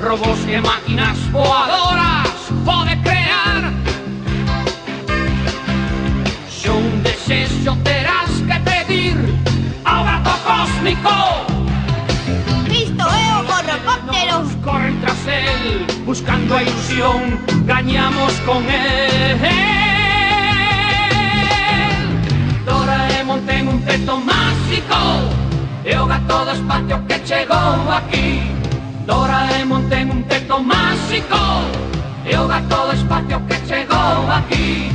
[0.00, 2.30] Robos e máquinas voadoras
[2.64, 3.72] pode crear.
[6.48, 9.16] Se un desexo terás que pedir
[9.84, 11.16] ao gato cósmico.
[12.68, 13.42] Isto é o
[15.00, 19.38] tras él, buscando a ilusión, gañamos con él.
[22.64, 24.96] Doraemon ten un teto máxico,
[25.84, 28.42] e o gato do espacio que chegou aquí.
[29.06, 31.38] Doraemon ten un teto máxico,
[32.24, 34.91] e o gato do espacio que chegou aquí.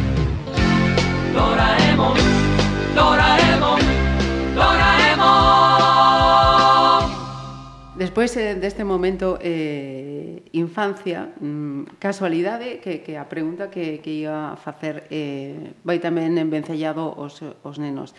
[8.18, 14.57] Despois eh, deste momento eh, infancia, mm, casualidade que, que a pregunta que, que ia
[14.57, 18.18] facer eh, vai tamén envencellado os, os nenos.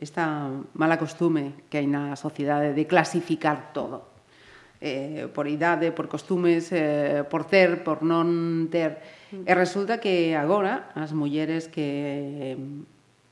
[0.00, 4.08] Esta mala costume que hai na sociedade de clasificar todo.
[4.80, 9.04] Eh, por idade, por costumes, eh, por ter, por non ter.
[9.36, 12.56] E resulta que agora as mulleres que,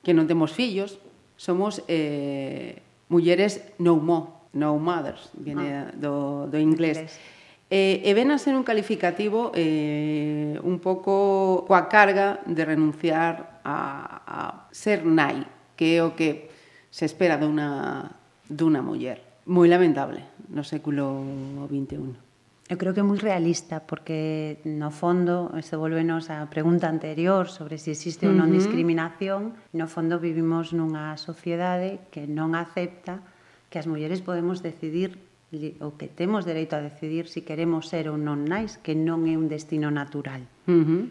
[0.05, 1.01] que non temos fillos
[1.41, 5.91] somos eh, mulleres no mo No Mothers, viene ah.
[5.93, 6.97] do, do inglés.
[6.97, 7.21] inglés.
[7.71, 14.23] Eh, e ven a ser un calificativo eh, un pouco coa carga de renunciar a,
[14.23, 14.39] a
[14.71, 15.43] ser nai,
[15.75, 16.55] que é o que
[16.95, 18.15] se espera dunha,
[18.47, 19.43] dunha muller.
[19.51, 20.23] Moi lamentable
[20.55, 22.25] no século XXI.
[22.65, 27.77] Eu creo que é moi realista, porque no fondo, se volvenos á pregunta anterior sobre
[27.77, 33.21] se si existe ou non discriminación, no fondo vivimos nunha sociedade que non acepta
[33.75, 35.19] que as mulleres podemos decidir
[35.83, 39.27] ou que temos dereito a decidir se si queremos ser ou non nais, que non
[39.27, 40.47] é un destino natural.
[40.71, 41.03] Uh -huh.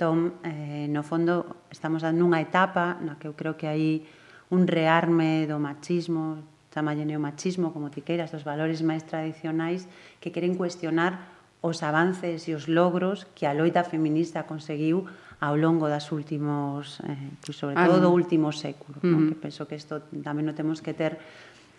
[0.00, 4.08] Entón, eh, no fondo, estamos nunha etapa na que eu creo que hai
[4.48, 6.40] un rearme do machismo,
[6.72, 9.84] chamalle neomachismo, como ti queiras, dos valores máis tradicionais
[10.24, 11.28] que queren cuestionar
[11.60, 15.04] os avances e os logros que a loita feminista conseguiu
[15.40, 18.08] ao longo das últimos, eh, sobre todo ah, no.
[18.08, 19.12] do último século, uh -huh.
[19.12, 19.28] no?
[19.28, 21.20] que penso que isto tamén non temos que ter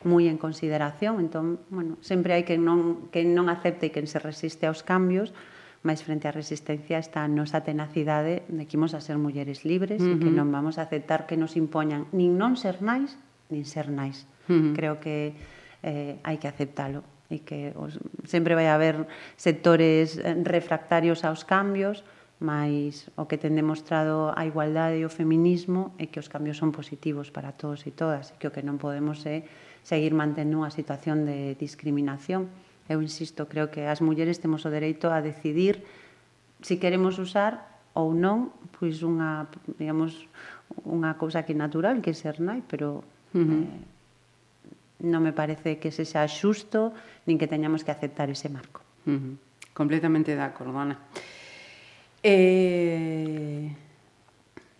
[0.03, 4.17] moi en consideración, entón, bueno, sempre hai que non, que non acepte e quen se
[4.17, 5.33] resiste aos cambios,
[5.81, 10.01] máis frente á resistencia está a nosa tenacidade de que imos a ser mulleres libres
[10.01, 10.13] uh -huh.
[10.17, 13.17] e que non vamos a aceptar que nos impoñan nin non ser nais,
[13.49, 14.29] nin ser nais.
[14.45, 14.73] Uh -huh.
[14.77, 15.33] Creo que
[15.81, 17.01] eh, hai que aceptalo
[17.33, 17.97] e que os,
[18.29, 19.09] sempre vai haber
[19.41, 22.05] sectores eh, refractarios aos cambios,
[22.41, 26.69] mas o que ten demostrado a igualdade e o feminismo é que os cambios son
[26.69, 30.61] positivos para todos e todas e que o que non podemos é eh, seguir mantendo
[30.61, 32.49] unha situación de discriminación.
[32.89, 35.81] Eu insisto, creo que as mulleres temos o dereito a decidir
[36.61, 40.29] se si queremos usar ou non, pois unha, digamos,
[40.87, 43.03] unha cousa que é natural que ser nai, pero
[43.35, 43.67] uh -huh.
[43.67, 46.93] eh, non me parece que se xa xusto
[47.27, 48.79] nin que teñamos que aceptar ese marco.
[49.03, 49.33] Uh -huh.
[49.73, 50.95] Completamente de acordo, Ana.
[52.23, 53.90] Eh...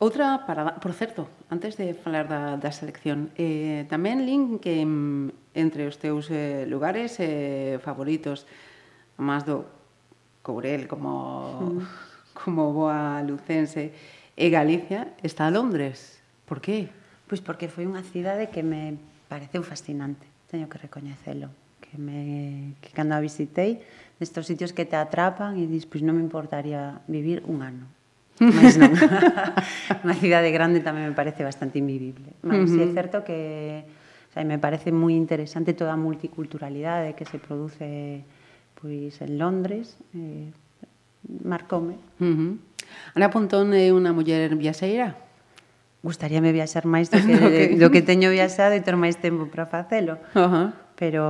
[0.01, 5.53] Outra parada, por certo, antes de falar da, da selección, eh, tamén link que mm,
[5.53, 8.49] entre os teus eh, lugares eh, favoritos,
[9.13, 9.61] a máis do
[10.41, 12.33] Courel como, mm.
[12.33, 13.93] como boa lucense,
[14.33, 16.17] e Galicia está Londres.
[16.49, 16.89] Por qué?
[17.29, 18.97] Pois porque foi unha cidade que me
[19.29, 23.85] pareceu fascinante, teño que recoñecelo que me que cando a visitei,
[24.17, 28.00] destos sitios que te atrapan e dis, pois non me importaría vivir un ano
[28.41, 28.89] mas non.
[30.05, 32.33] Unha cidade grande tamén me parece bastante invivible.
[32.41, 32.85] Mas uh -huh.
[32.85, 38.25] é certo que o sea, me parece moi interesante toda a multiculturalidade que se produce
[38.81, 40.49] pois en Londres, eh,
[41.45, 42.01] marcome.
[42.17, 42.51] Uh -huh.
[43.13, 45.21] Ana Pontón eh, é unha muller viaxeira?
[46.01, 47.67] Gustaríame viaxar máis do que, okay.
[47.77, 50.17] do que teño viaxado e ter máis tempo para facelo.
[50.33, 50.67] Uh -huh.
[50.97, 51.23] Pero,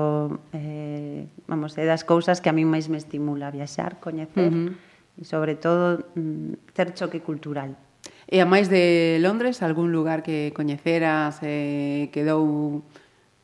[0.55, 4.47] eh, vamos, é das cousas que a mí máis me estimula viaxar, coñecer.
[4.47, 4.91] Uh -huh
[5.22, 7.78] e sobre todo mm, ter choque cultural.
[8.26, 12.82] E a máis de Londres, algún lugar que coñeceras e eh, quedou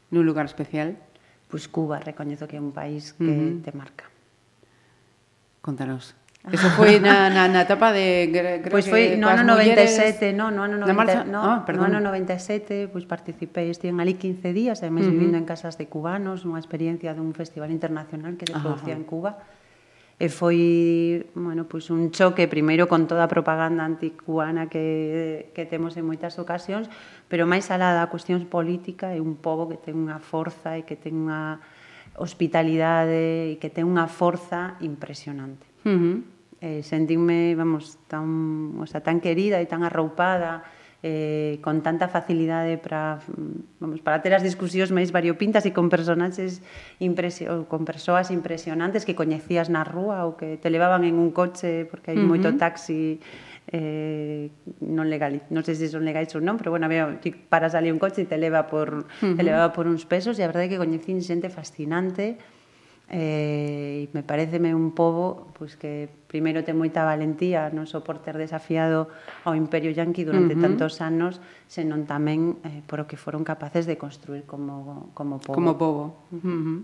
[0.09, 0.97] nun lugar especial?
[1.45, 3.61] Pois Cuba, recoñezo que é un país que uh -huh.
[3.61, 4.09] te marca.
[5.61, 6.17] Contanos.
[6.47, 8.31] Eso foi na, na, na etapa de...
[8.31, 10.39] Creo pois foi no ano 97, mulleres...
[10.39, 11.19] no, no ano 90, marcha...
[11.27, 15.19] no, ah, no ano 97, pois participei, estive ali 15 días, ademais uh -huh.
[15.19, 19.03] vivindo en casas de cubanos, unha experiencia dun festival internacional que se producía uh -huh.
[19.03, 19.31] en Cuba,
[20.17, 25.93] E foi bueno, pois un choque primeiro con toda a propaganda anticuana que, que temos
[25.93, 26.89] en moitas ocasións,
[27.29, 30.97] pero máis alá da cuestión política é un pobo que ten unha forza e que
[30.97, 31.61] ten unha
[32.17, 35.69] hospitalidade e que ten unha forza impresionante.
[35.85, 36.15] Uh -huh.
[36.65, 40.65] eh, sentime, vamos, tan, o sea, tan querida e tan arroupada
[41.03, 43.21] eh, con tanta facilidade para
[43.79, 46.65] vamos para ter as discusións máis variopintas e con personaxes
[46.97, 51.29] impresio, ou con persoas impresionantes que coñecías na rúa ou que te levaban en un
[51.29, 52.31] coche porque hai uh -huh.
[52.33, 53.21] moito taxi
[53.69, 54.49] eh,
[54.81, 57.93] non legal, non sei se son legais ou non, pero bueno, veo, ti paras ali
[57.93, 59.37] un coche e te leva por uh -huh.
[59.37, 62.41] te leva por uns pesos e a verdade é que coñecín xente fascinante
[63.09, 68.35] Eh, me pareceme un pobo pois que primeiro ten moita valentía non só por ter
[68.35, 69.07] desafiado
[69.47, 70.65] ao Imperio Yanqui durante uh -huh.
[70.67, 71.39] tantos anos
[71.71, 76.03] senón tamén eh, por o que foron capaces de construir como, como pobo como pobo
[76.35, 76.77] uh -huh.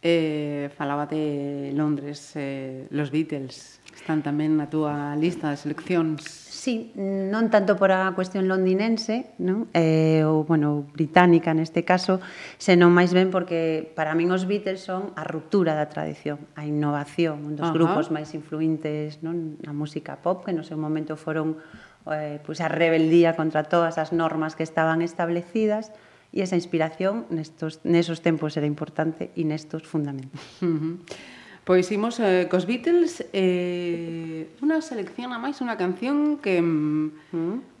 [0.00, 6.24] eh, falaba de Londres eh, los Beatles Están tamén na túa lista de seleccións.
[6.62, 9.66] Sí, non tanto por a cuestión londinense, non?
[9.74, 12.22] Eh, ou, bueno, británica neste caso,
[12.56, 17.42] senón máis ben porque para min os Beatles son a ruptura da tradición, a innovación,
[17.42, 17.76] un dos uh -huh.
[17.76, 19.58] grupos máis influentes non?
[19.58, 21.58] na música pop, que no seu momento foron
[22.08, 25.90] eh, pois pues, a rebeldía contra todas as normas que estaban establecidas,
[26.32, 30.40] e esa inspiración nestos, nesos tempos era importante e nestos fundamentos.
[30.64, 30.94] Uh -huh.
[31.62, 36.58] Pois imos eh, cos Beatles eh, unha selección a máis, unha canción que...
[36.58, 37.72] Mm,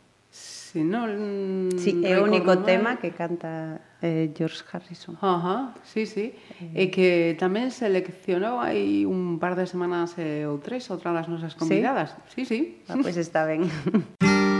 [0.72, 2.64] se non sí, é o único mal.
[2.64, 5.20] tema que canta eh, George Harrison.
[5.20, 6.32] Ajá, sí, sí.
[6.72, 6.88] Eh.
[6.88, 11.52] E que tamén seleccionou hai un par de semanas eh, ou tres outra das nosas
[11.52, 12.16] convidadas.
[12.32, 12.80] Sí, sí.
[12.80, 12.88] sí.
[12.88, 13.68] Ah, pois pues está ben.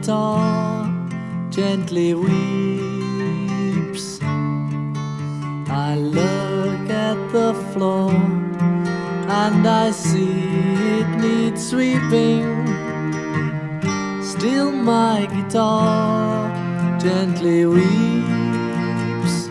[0.00, 0.88] guitar
[1.50, 2.38] gently weeps.
[5.68, 10.46] I look at the floor and I see
[11.00, 12.66] it needs sweeping.
[14.22, 16.50] Still, my guitar
[16.98, 19.50] gently weeps.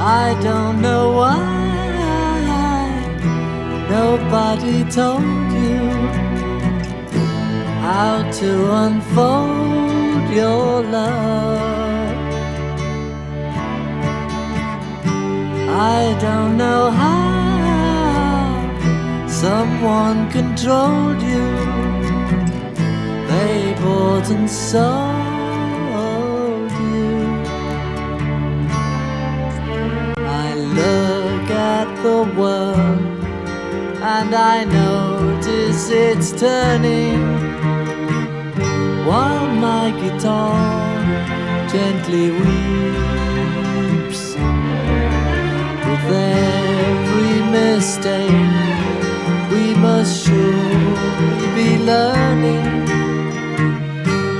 [0.00, 1.60] I don't know why
[3.90, 5.39] nobody told
[8.40, 11.60] to unfold your love.
[15.68, 17.68] I don't know how
[19.28, 21.46] someone controlled you.
[23.28, 24.90] They bought and sold
[26.88, 27.12] you.
[30.16, 33.00] I look at the world
[34.16, 37.59] and I notice it's turning
[39.06, 40.56] while my guitar
[41.72, 44.22] gently weeps.
[45.86, 48.54] With every mistake,
[49.52, 52.68] we must surely be learning.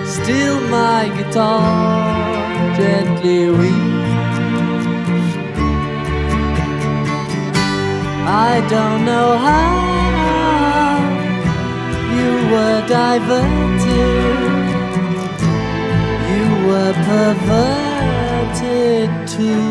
[0.06, 1.62] Still, my guitar
[2.76, 3.90] gently weeps.
[8.52, 9.90] I don't know how
[12.16, 14.19] you were diverted,
[16.70, 18.60] were perverted
[19.34, 19.70] too.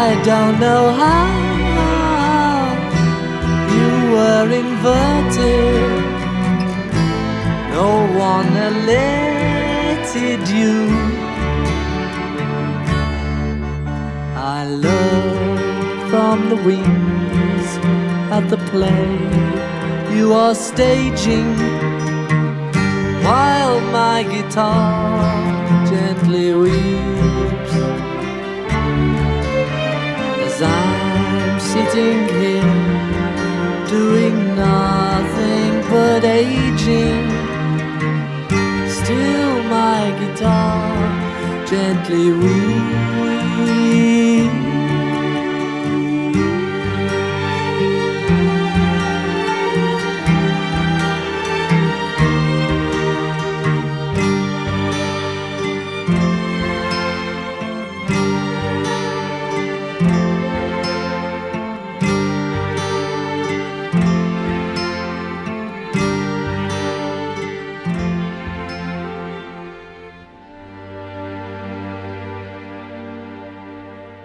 [0.00, 1.26] I don't know how
[3.76, 6.02] you were inverted.
[7.76, 7.90] No
[8.30, 10.76] one alerted you.
[14.56, 17.68] I look from the wings
[18.36, 19.54] at the play
[20.14, 21.73] you are staging
[23.24, 27.74] while my guitar gently weeps
[30.46, 32.74] as I'm sitting here
[33.88, 37.24] doing nothing but aging.
[38.98, 44.33] Still, my guitar gently weeps.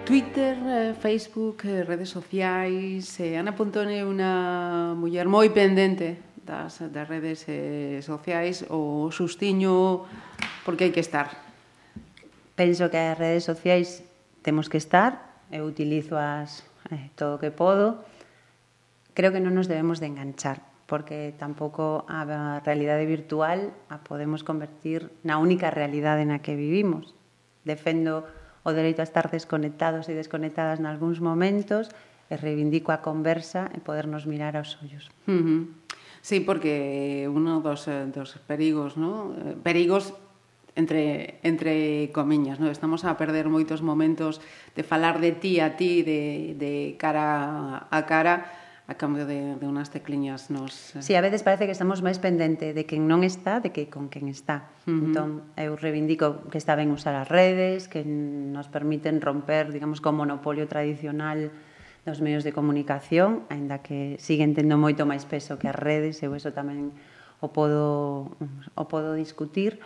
[0.10, 3.20] Twitter, eh, Facebook, eh, redes sociais.
[3.20, 7.46] Eh, Ana Pontone é unha muller moi pendente das, das redes
[8.02, 8.66] sociais.
[8.74, 10.10] O sustiño,
[10.66, 11.30] porque hai que estar?
[12.58, 14.02] Penso que as redes sociais
[14.42, 15.46] temos que estar.
[15.54, 18.02] Eu utilizo as eh, todo o que podo.
[19.14, 25.14] Creo que non nos debemos de enganchar porque tampouco a realidade virtual a podemos convertir
[25.22, 27.14] na única realidade na que vivimos.
[27.62, 28.26] Defendo
[28.70, 31.90] o dereito a estar desconectados e desconectadas nalgúns momentos
[32.30, 35.10] e reivindico a conversa e podernos mirar aos ollos.
[35.26, 35.62] Uh -huh.
[36.22, 39.34] Sí, porque uno dos, eh, dos perigos, ¿no?
[39.34, 40.14] Eh, perigos
[40.76, 42.70] entre, entre comiñas, ¿no?
[42.72, 44.40] estamos a perder moitos momentos
[44.76, 48.48] de falar de ti a ti, de, de cara a cara,
[48.90, 50.96] a cambio de, de unas tecliñas nos...
[50.96, 51.02] Eh.
[51.04, 54.10] Sí, a veces parece que estamos máis pendente de quen non está de que con
[54.10, 54.74] quen está.
[54.90, 55.06] Uh -huh.
[55.14, 60.10] Entón, eu reivindico que está ben usar as redes, que nos permiten romper, digamos, co
[60.10, 61.54] monopolio tradicional
[62.02, 66.34] dos medios de comunicación, aínda que siguen tendo moito máis peso que as redes, eu
[66.34, 66.90] eso tamén
[67.46, 68.34] o podo,
[68.74, 69.78] o podo discutir,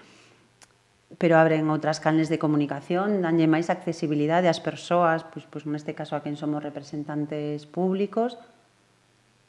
[1.19, 6.15] pero abren outras canles de comunicación, danlle máis accesibilidade ás persoas, pois, pois neste caso
[6.15, 8.39] a quen somos representantes públicos,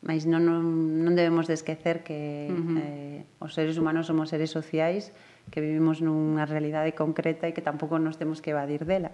[0.05, 0.61] mas non, non,
[1.01, 2.77] non debemos de esquecer que uh -huh.
[2.77, 5.17] eh, os seres humanos somos seres sociais
[5.49, 9.13] que vivimos nunha realidade concreta e que tampouco nos temos que evadir dela.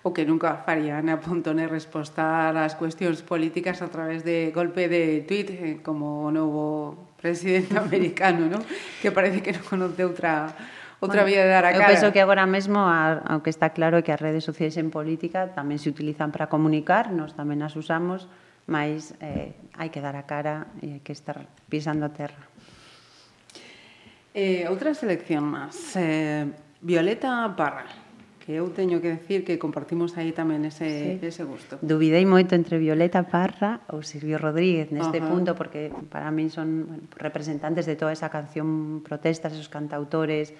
[0.00, 4.88] O que nunca faría Ana Pontón é respostar ás cuestións políticas a través de golpe
[4.88, 8.60] de tweet eh, como o novo presidente americano, ¿no?
[9.04, 10.52] que parece que non conoce outra
[11.00, 11.84] outra bueno, vía de dar a cara.
[11.84, 15.52] Eu penso que agora mesmo, ao que está claro que as redes sociais en política
[15.56, 18.28] tamén se utilizan para comunicar, nos tamén as usamos,
[18.70, 22.46] mas eh, hai que dar a cara e hai que estar pisando a terra.
[24.30, 25.74] Eh, outra selección máis.
[25.98, 26.46] Eh,
[26.78, 27.90] Violeta Parra,
[28.38, 31.26] que eu teño que decir que compartimos aí tamén ese, sí.
[31.26, 31.82] ese gusto.
[31.82, 35.26] Duvidei moito entre Violeta Parra ou Silvio Rodríguez neste Ajá.
[35.26, 40.54] punto, porque para min son bueno, representantes de toda esa canción protestas, esos cantautores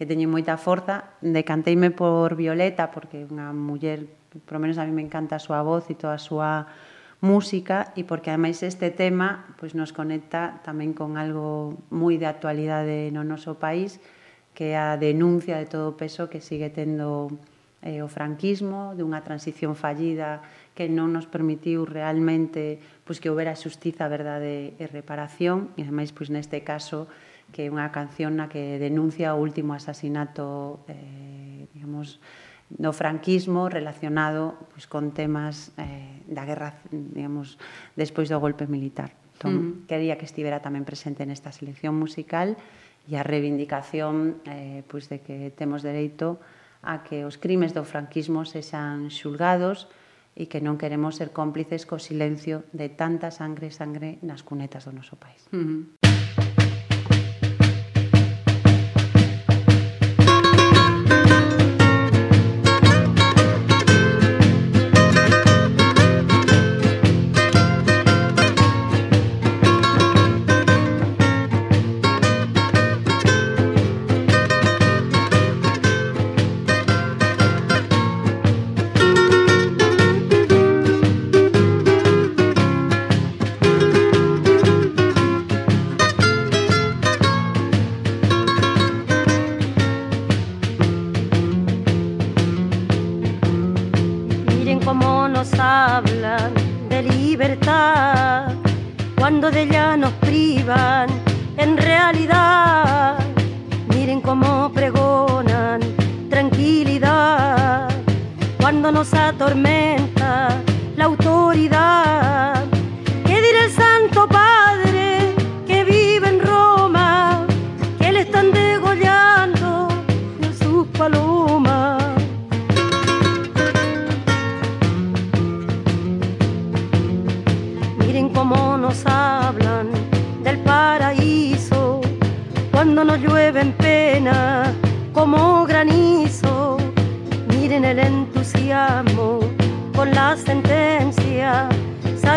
[0.00, 1.12] que teñen moita forza.
[1.20, 4.08] Decanteime por Violeta, porque é unha muller,
[4.48, 6.64] por menos a mí me encanta a súa voz e toda a súa
[7.22, 13.14] música e porque ademais este tema pois nos conecta tamén con algo moi de actualidade
[13.14, 14.02] no noso país
[14.52, 17.30] que é a denuncia de todo o peso que sigue tendo
[17.82, 20.42] eh, o franquismo, dunha transición fallida
[20.74, 25.74] que non nos permitiu realmente pois que houbera xustiza, verdade e reparación.
[25.74, 27.10] E ademais pois neste caso
[27.50, 32.22] que é unha canción na que denuncia o último asasinato eh, digamos,
[32.78, 37.58] no franquismo relacionado pois, con temas eh, da guerra, digamos,
[37.96, 39.12] despois do golpe militar.
[39.36, 39.72] Entón, uh -huh.
[39.90, 42.56] quería que estivera tamén presente nesta selección musical
[43.10, 46.38] e a reivindicación eh, pois de que temos dereito
[46.82, 49.90] a que os crimes do franquismo sexan xulgados
[50.32, 54.86] e que non queremos ser cómplices co silencio de tanta sangre e sangre nas cunetas
[54.88, 55.44] do noso país.
[55.52, 56.11] Uh -huh.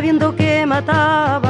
[0.06, 1.45] sabiendo que mataba.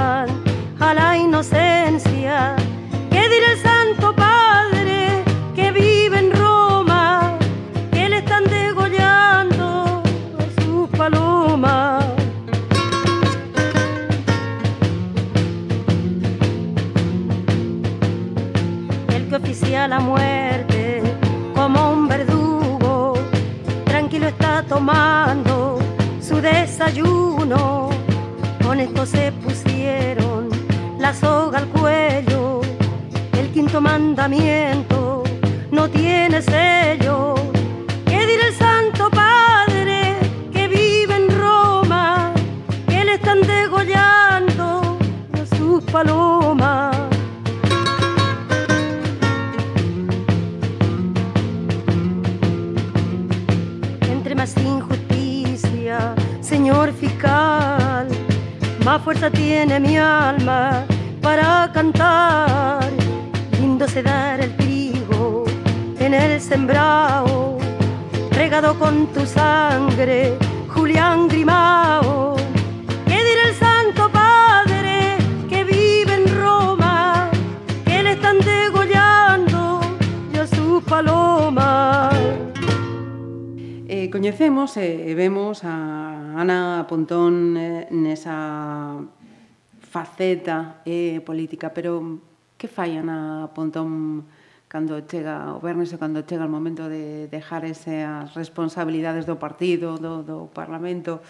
[91.26, 92.22] política, pero
[92.56, 94.24] que fai Ana Pontón
[94.70, 99.42] cando chega o Bernes e cando chega o momento de dejar ese, as responsabilidades do
[99.42, 101.26] partido, do, do Parlamento,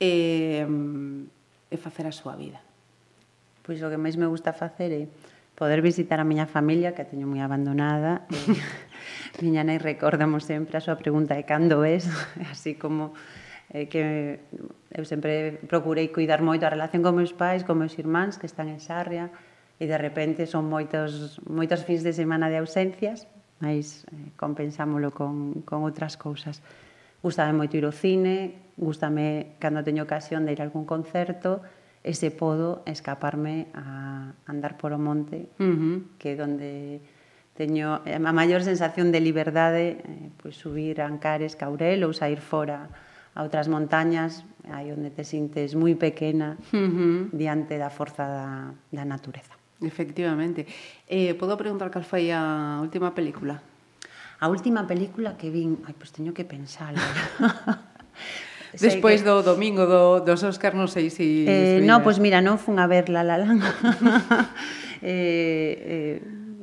[0.00, 0.64] e,
[1.70, 2.60] e facer a súa vida?
[3.64, 5.04] Pois o que máis me gusta facer é
[5.56, 10.76] poder visitar a miña familia, que a teño moi abandonada, e miña nai recordamos sempre
[10.76, 12.06] a súa pregunta de cando es,
[12.52, 13.16] así como
[13.76, 14.40] eh, que
[14.88, 18.72] eu sempre procurei cuidar moito a relación con meus pais, con meus irmáns que están
[18.72, 19.28] en Sarria,
[19.76, 23.28] e de repente son moitos, moitos fins de semana de ausencias,
[23.60, 26.64] mas eh, compensámolo con, con outras cousas.
[27.20, 31.60] Gustame moito ir ao cine, gustame cando teño ocasión de ir a algún concerto,
[32.00, 35.96] e se podo escaparme a andar por o monte, uh -huh.
[36.16, 37.04] que é onde
[37.52, 42.88] teño a maior sensación de liberdade, eh, pois subir a Ancares, Caurel ou sair fora
[43.36, 47.28] a outras montañas, aí onde te sintes moi pequena uh -huh.
[47.36, 48.48] diante da forza da,
[48.88, 49.52] da natureza.
[49.84, 50.64] Efectivamente.
[51.04, 53.60] Eh, podo preguntar cal foi a última película?
[54.40, 55.84] A última película que vin...
[55.84, 56.96] Ai, pois teño que pensalo.
[58.72, 59.28] Despois que...
[59.28, 61.24] do domingo do, dos Óscar, non sei eh, se...
[61.44, 63.60] Eh, non, pois pues mira, non fun a ver La La Land.
[65.04, 66.16] eh, eh,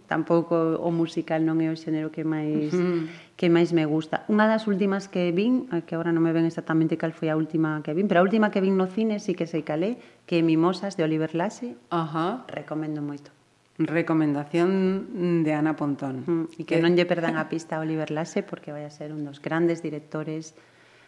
[0.09, 2.73] tampouco o musical non é o xénero que máis...
[2.73, 4.25] Uh -huh que máis me gusta.
[4.29, 7.81] Unha das últimas que vin, que agora non me ven exactamente cal foi a última
[7.81, 9.97] que vin, pero a última que vin no cine sí que sei calé,
[10.29, 11.73] que é Mimosas de Oliver Lasse.
[11.89, 12.45] Ajá.
[12.45, 13.33] Recomendo moito.
[13.81, 16.21] Recomendación de Ana Pontón.
[16.29, 18.93] Mm, e que, que non lle perdan a pista a Oliver Lasse porque vai a
[18.93, 20.53] ser un dos grandes directores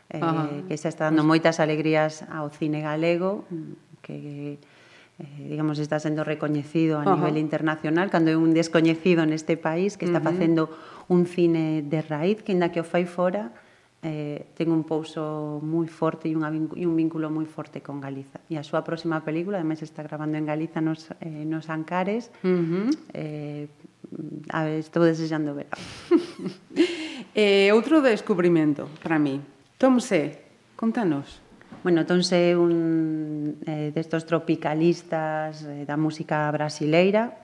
[0.10, 0.50] eh, Ajá.
[0.66, 4.58] que xa está dando moitas alegrías ao cine galego, mm, que
[5.20, 7.16] eh, digamos, está sendo recoñecido a uh -huh.
[7.16, 10.32] nivel internacional cando é un descoñecido neste país que está uh -huh.
[10.36, 10.62] facendo
[11.08, 13.56] un cine de raíz que inda que o fai fora
[14.06, 18.38] eh, ten un pouso moi forte e, unha, e un vínculo moi forte con Galiza.
[18.46, 22.30] E a súa próxima película, ademais, está grabando en Galiza nos, eh, nos Ancares.
[22.46, 22.88] Uh -huh.
[23.18, 23.66] eh,
[24.54, 25.66] a ver, estou desexando ver.
[27.34, 29.42] eh, outro descubrimento para mí.
[29.82, 30.38] Tom C,
[30.78, 31.42] contanos.
[31.86, 37.38] Bueno, entón é un eh, destos tropicalistas eh, da música brasileira.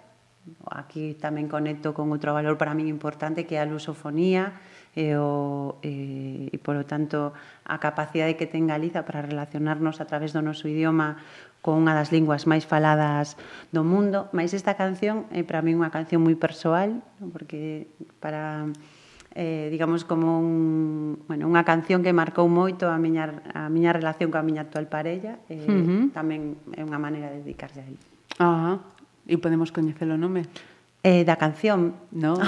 [0.65, 4.57] Aquí tamén conecto con outro valor para min importante que é a lusofonía
[4.97, 7.37] e, o, e, e polo tanto,
[7.69, 11.21] a capacidade que ten Galiza para relacionarnos a través do noso idioma
[11.61, 13.37] con unha das linguas máis faladas
[13.69, 18.73] do mundo, mas esta canción é para min unha canción moi persoal, porque para
[19.35, 24.29] eh, digamos como un, bueno, unha canción que marcou moito a miña, a miña relación
[24.29, 26.11] coa miña actual parella e eh, uh -huh.
[26.11, 27.97] tamén é unha maneira de dedicarse a él.
[28.39, 28.79] Ah,
[29.25, 30.45] e podemos coñecer o nome?
[31.01, 31.95] Eh, da canción.
[32.13, 32.37] No.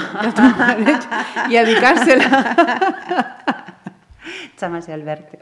[1.49, 2.27] E a dedicársela.
[4.59, 5.35] Chamase Alberto.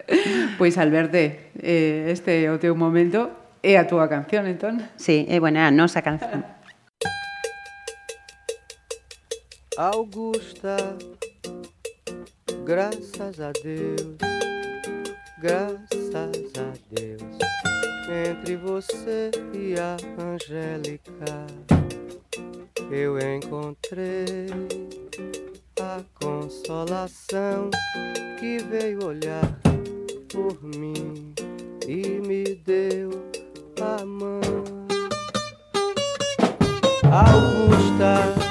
[0.58, 3.30] Pois Alberto, eh, este é o teu momento
[3.62, 4.82] É a túa canción, entón?
[4.98, 6.42] Sí, é, bueno, é a nosa canción.
[9.78, 10.98] Augusta
[12.66, 14.18] graças a Deus,
[15.42, 17.38] graças a Deus,
[18.10, 21.48] entre você e a Angélica,
[22.92, 24.48] eu encontrei
[25.80, 27.70] a consolação
[28.40, 29.60] que veio olhar
[30.32, 31.34] por mim
[31.88, 33.10] e me deu
[33.82, 34.42] a mão.
[37.04, 38.51] Augusta.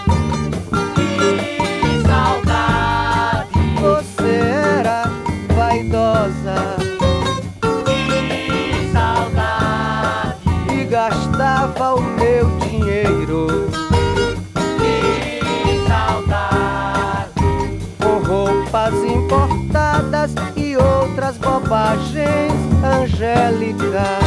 [23.41, 24.19] Angélica.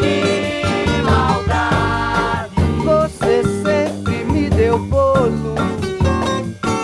[0.00, 5.54] que maldade, Você sempre me deu bolo.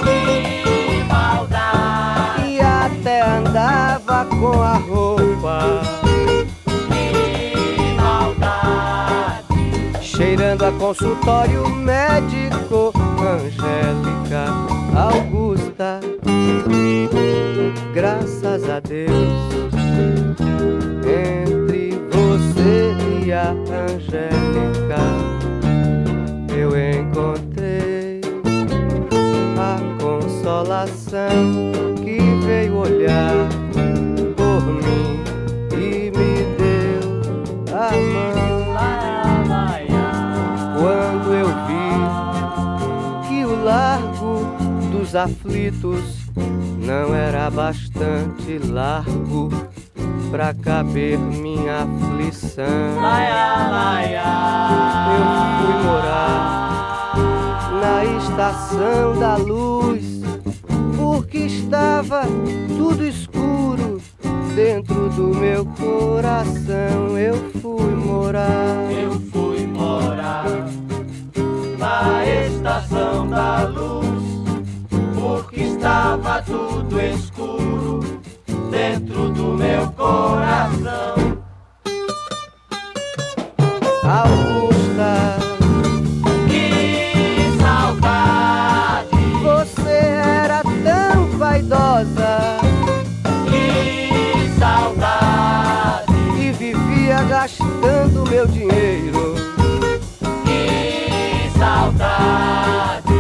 [0.05, 5.81] Que maldade, e até andava com a roupa,
[6.89, 9.47] que maldade,
[10.07, 14.53] cheirando a consultório médico, Angélica
[14.95, 16.01] Augusta.
[17.95, 19.78] Graças a Deus,
[21.05, 22.95] entre você
[23.25, 25.03] e a Angélica,
[26.57, 28.21] eu encontrei
[29.59, 31.39] a consolação
[31.97, 33.49] que veio olhar
[34.37, 35.23] por mim
[35.73, 37.09] e me deu
[37.75, 38.39] a mão.
[40.79, 41.93] Quando eu vi
[43.29, 44.33] que o largo
[44.91, 46.19] dos aflitos
[46.89, 49.51] não era bastante largo
[50.31, 52.65] pra caber minha aflição.
[53.01, 54.23] laia, laia,
[55.17, 55.25] Eu
[55.59, 57.15] fui morar
[57.81, 60.05] na estação da luz,
[60.97, 62.23] porque estava
[62.77, 64.01] tudo escuro
[64.55, 67.19] dentro do meu coração.
[67.19, 70.45] Eu fui morar eu fui morar.
[71.79, 74.05] na estação da luz,
[75.15, 78.08] porque estava tudo escuro
[78.79, 81.43] dentro do meu coração.
[84.05, 85.37] Augusta,
[86.47, 92.59] Que saudade, você era tão vaidosa.
[93.51, 99.35] Que saudade, e vivia gastando meu dinheiro.
[100.45, 103.13] Que saudade,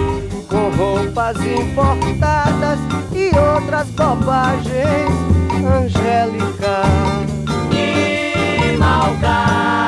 [0.48, 2.78] com roupas importadas
[3.12, 5.27] e outras bobagens.
[5.72, 6.82] Angélica,
[7.70, 9.87] que maldade,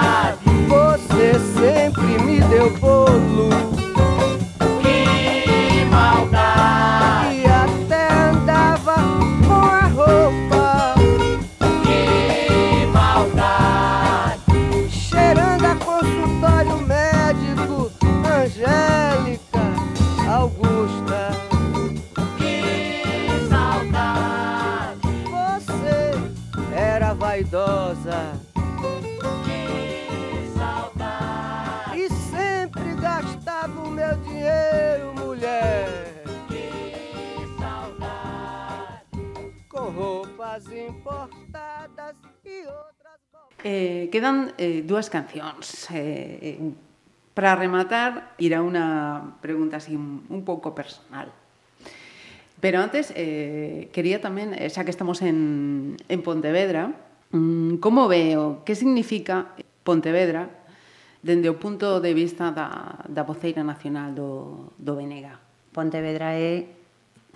[40.72, 42.16] importadas
[42.46, 43.18] e outras...
[43.62, 45.90] Eh, quedan eh, dúas cancións.
[45.92, 46.72] Eh, eh,
[47.34, 51.30] para rematar, irá unha pregunta así un pouco personal.
[52.60, 56.92] Pero antes, eh, quería tamén, eh, xa que estamos en, en Pontevedra,
[57.32, 60.60] mm, como veo, que significa Pontevedra
[61.24, 65.32] dende o punto de vista da, da voceira nacional do, do BNG?
[65.72, 66.80] Pontevedra é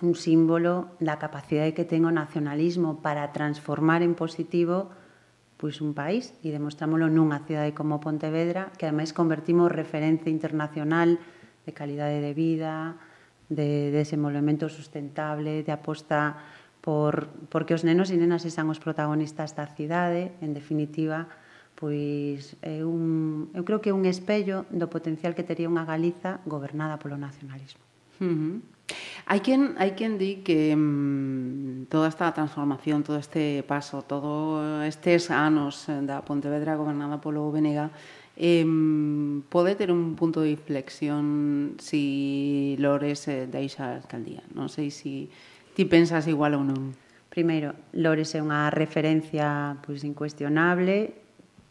[0.01, 4.91] un símbolo da capacidade que ten o nacionalismo para transformar en positivo
[5.55, 11.15] pois un país e demostrámolo nunha cidade como Pontevedra, que ademais convertimos referencia internacional
[11.63, 12.99] de calidade de vida,
[13.47, 16.35] de desenvolvemento sustentable, de aposta
[16.83, 21.31] por porque os nenos e nenas sexan os protagonistas da cidade, en definitiva,
[21.79, 26.43] pois é un, eu creo que é un espello do potencial que tería unha Galiza
[26.43, 27.81] gobernada polo nacionalismo.
[28.19, 28.55] Uh -huh.
[29.25, 35.33] Hai quen, hai quen di que mmm, toda esta transformación, todo este paso, todo estes
[35.33, 37.89] anos da Pontevedra gobernada polo BNG
[38.37, 38.61] eh,
[39.49, 44.45] pode ter un punto de inflexión si Lores eh, deixa a alcaldía.
[44.53, 46.93] Non sei se si ti pensas igual ou non.
[47.33, 51.17] Primeiro, Lores é unha referencia pois, incuestionable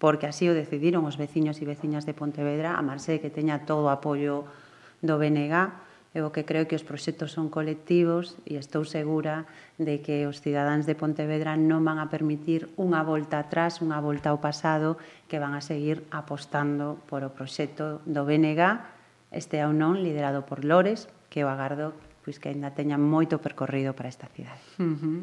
[0.03, 3.87] porque así o decidiron os veciños e veciñas de Pontevedra, a Marse que teña todo
[3.87, 4.43] o apoio
[5.07, 5.84] do BNG,
[6.15, 9.51] Eu que creo que os proxectos son colectivos e estou segura
[9.83, 14.31] de que os cidadáns de Pontevedra non van a permitir unha volta atrás, unha volta
[14.31, 14.95] ao pasado,
[15.27, 18.63] que van a seguir apostando por o proxecto do BNG,
[19.35, 21.91] este ou non, liderado por Lores, que eu agardo
[22.23, 24.63] pois que aínda teña moito percorrido para esta cidade.
[24.79, 25.19] Uh -huh.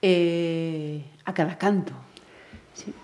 [0.00, 1.92] eh, a cada canto.
[2.78, 2.94] Sí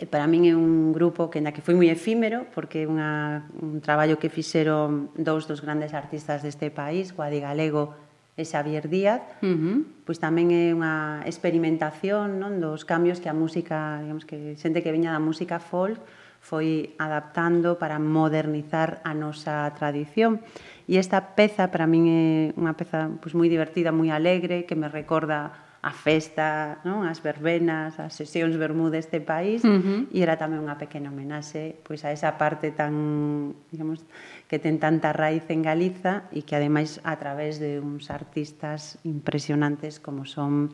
[0.00, 3.44] e para min é un grupo que na que foi moi efímero porque é unha,
[3.60, 7.94] un traballo que fixeron dous dos grandes artistas deste país, Guadi Galego
[8.34, 9.76] e Xavier Díaz, uh -huh.
[10.02, 14.90] pois tamén é unha experimentación non dos cambios que a música, digamos que xente que
[14.90, 16.02] veña da música folk
[16.44, 20.44] foi adaptando para modernizar a nosa tradición.
[20.84, 22.26] E esta peza para min é
[22.60, 27.04] unha peza pois, moi divertida, moi alegre, que me recorda a festa, non?
[27.04, 30.00] as verbenas, as sesións vermú deste país, uh -huh.
[30.08, 34.00] e era tamén unha pequena homenaxe pois a esa parte tan, digamos,
[34.48, 40.00] que ten tanta raíz en Galiza e que ademais a través de uns artistas impresionantes
[40.00, 40.72] como son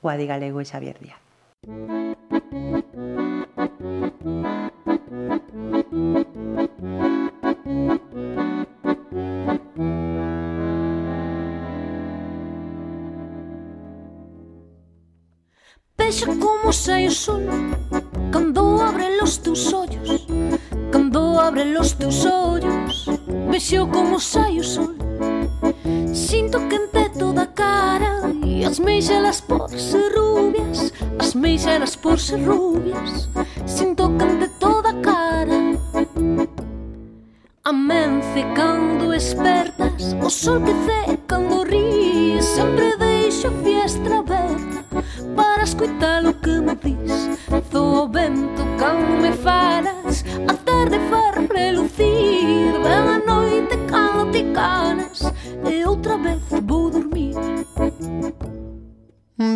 [0.00, 1.20] Guadi Galego e Xavier Díaz.
[1.66, 3.25] Música
[16.16, 17.42] Vexa como sai o sol
[18.32, 20.26] Cando abre los teus ollos
[20.90, 23.04] Cando abre los teus ollos
[23.50, 24.96] Vexo como sai o sol
[26.14, 32.40] Sinto quente toda a cara E as meixelas por ser rubias As meixelas por ser
[32.48, 33.28] rubias.
[33.66, 35.60] Sinto quente toda a cara
[37.62, 44.35] Amence cando espertas O sol que ce cando ríes Sempre deixo fiestra aberta
[45.76, 47.28] escoitar o que me dis
[47.70, 52.72] Do vento cando me falas A tarde far relucir.
[52.82, 55.32] Ben a noite cando te canas
[55.70, 57.34] E outra vez vou dormir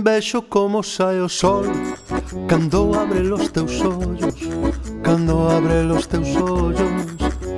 [0.03, 1.65] Vexo como sai o sol
[2.47, 4.35] Cando abre os teus ollos
[5.03, 6.91] Cando abre os teus ollos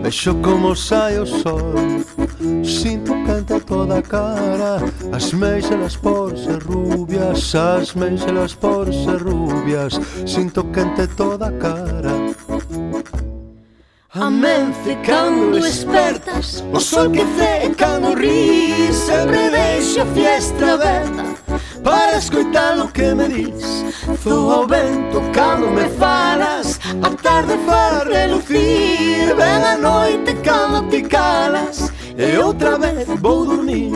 [0.02, 1.74] Vexo como sai o sol
[2.64, 3.11] Sinto
[3.82, 4.80] toda cara
[5.12, 12.12] As meixelas por ser rubias As meixelas por ser rubias Sinto quente toda a cara.
[14.14, 21.24] Amence cando espertas O sol que cee cando rí Sempre deixo a fiestra aberta
[21.82, 23.84] Para escoitar o que me dis
[24.22, 31.02] Zoa o vento cando me falas A tarde fa relucir Ven a noite cando ti
[31.02, 31.91] calas.
[32.16, 33.92] Eh, e outra vez vou dormir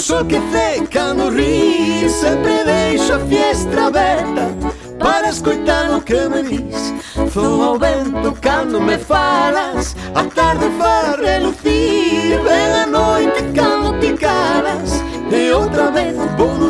[0.00, 4.50] so che te cando rir sempre deixo a fiestra aberta
[4.98, 6.94] para escoitar o que me dis.
[7.30, 14.14] Fun o vento cando me falas A tarde fa relucir Ven a noite cando te
[14.14, 15.02] calas.
[15.30, 16.69] E outra vez vou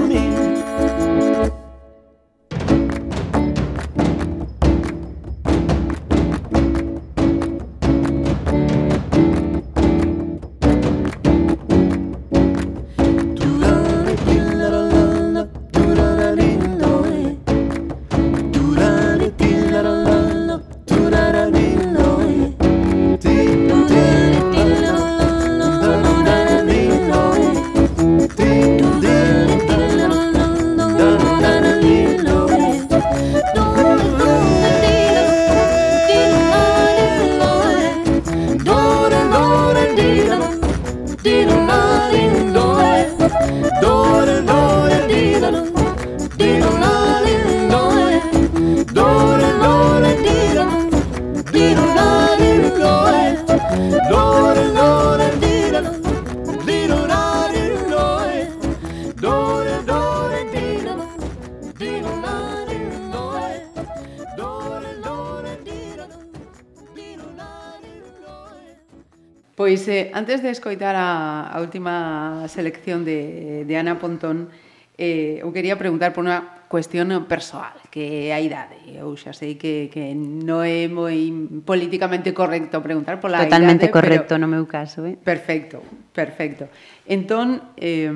[70.21, 74.53] antes de escoitar a, a última selección de, de Ana Pontón,
[75.01, 78.77] eh, eu quería preguntar por unha cuestión persoal, que é a idade.
[78.85, 81.17] Eu xa sei que, que non é moi
[81.65, 83.97] políticamente correcto preguntar pola Totalmente idade.
[83.97, 85.09] Totalmente correcto pero, no meu caso.
[85.09, 85.17] Eh?
[85.17, 85.81] Perfecto,
[86.13, 86.69] perfecto.
[87.09, 88.13] Entón, eh,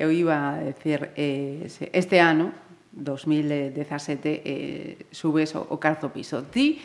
[0.00, 2.56] eu iba a decir, eh, este ano,
[2.96, 3.76] 2017,
[4.48, 6.40] eh, subes o, o carzo piso.
[6.48, 6.80] Ti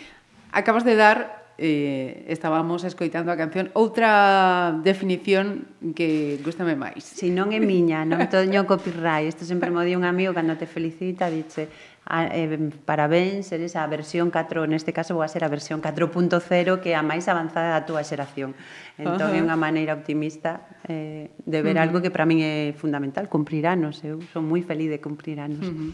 [0.51, 3.67] acabas de dar eh, estábamos escoitando a canción.
[3.75, 7.03] Outra definición que gustame máis.
[7.03, 9.27] Si non é miña, non teño copyright.
[9.27, 11.67] Isto sempre mo di un amigo cando te felicita, dixe,
[12.07, 15.83] a, ah, eh, parabéns, eres a versión 4, neste caso vou a ser a versión
[15.83, 18.55] 4.0 que é a máis avanzada da túa xeración.
[18.95, 19.37] Entón uh -huh.
[19.37, 21.85] é unha maneira optimista eh, de ver uh -huh.
[21.85, 23.99] algo que para min é fundamental, cumprir anos.
[24.07, 25.67] Eu son moi feliz de cumprir anos.
[25.67, 25.91] Uh -huh.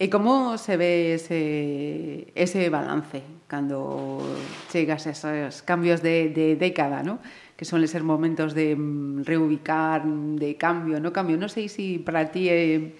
[0.00, 3.39] E como se ve ese, ese balance?
[3.50, 4.22] cando
[4.70, 7.18] chegas a esos cambios de, de década, ¿no?
[7.60, 11.36] que son ser momentos de mm, reubicar, de cambio, no cambio.
[11.36, 12.96] Non sei se si para ti é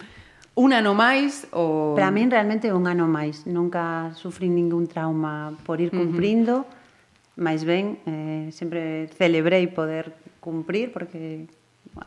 [0.53, 1.97] un ano máis ou...
[1.97, 3.49] Para min realmente é un ano máis.
[3.49, 7.41] Nunca sufrí ningún trauma por ir cumprindo, uh -huh.
[7.41, 11.49] máis ben, eh, sempre celebrei poder cumprir, porque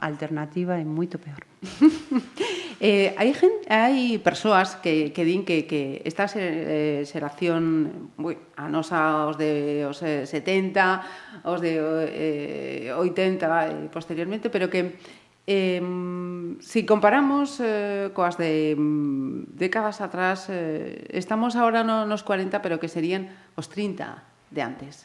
[0.01, 1.45] alternativa é moito peor.
[2.81, 8.37] eh, hai gen, hai persoas que, que din que, que esta ser, eh, xeración ui,
[8.57, 11.77] a nosa os de os eh, 70, os de
[12.89, 14.97] eh, 80 eh, posteriormente, pero que
[15.47, 15.81] eh,
[16.61, 22.81] si comparamos eh, coas de mm, décadas atrás, eh, estamos ahora no, nos 40, pero
[22.81, 25.05] que serían os 30 de antes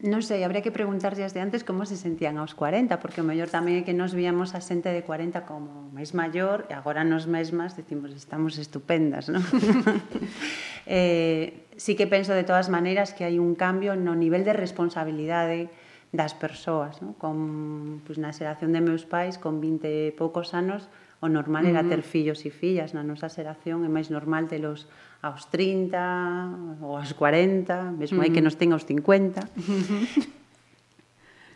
[0.00, 3.52] non sei, habría que preguntarlles de antes como se sentían aos 40, porque o mellor
[3.52, 7.28] tamén é que nos víamos a xente de 40 como máis maior e agora nos
[7.28, 9.44] mesmas decimos estamos estupendas, non?
[10.88, 15.68] eh, sí que penso de todas maneiras que hai un cambio no nivel de responsabilidade
[16.16, 17.12] das persoas, non?
[17.20, 20.88] Con, pois, na xeración de meus pais, con 20 e poucos anos,
[21.20, 24.88] o normal era ter fillos e fillas na nosa xeración, é máis normal telos
[25.20, 28.24] aos 30 ou aos 40, mesmo uh -huh.
[28.24, 29.44] hai que nos ten aos 50.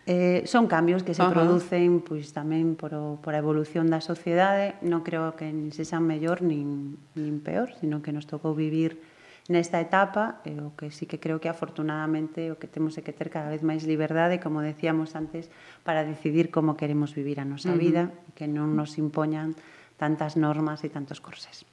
[0.07, 1.33] Eh, son cambios que se uh -huh.
[1.33, 4.77] producen pois tamén por, o, por a evolución da sociedade.
[4.85, 9.01] Non creo que se sean mellor nin, nin peor, sino que nos tocou vivir
[9.49, 13.17] nesta etapa, e o que sí que creo que afortunadamente o que temos é que
[13.17, 15.49] ter cada vez máis liberdade, como decíamos antes,
[15.89, 17.81] para decidir como queremos vivir a nosa uh -huh.
[17.81, 18.03] vida,
[18.37, 19.57] que non nos impoñan
[19.97, 21.65] tantas normas e tantos corsés.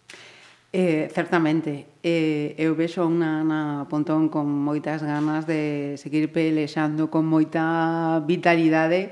[0.74, 7.28] Eh, certamente, eh, eu vexo unha Ana Pontón con moitas ganas de seguir pelexando con
[7.28, 9.11] moita vitalidade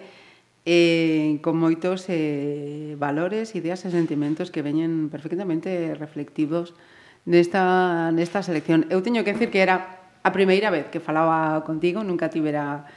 [0.63, 6.79] eh, con moitos eh, valores, ideas e sentimentos que veñen perfectamente reflectivos
[7.27, 8.87] nesta, nesta selección.
[8.87, 12.87] Eu teño que decir que era a primeira vez que falaba contigo, nunca tivera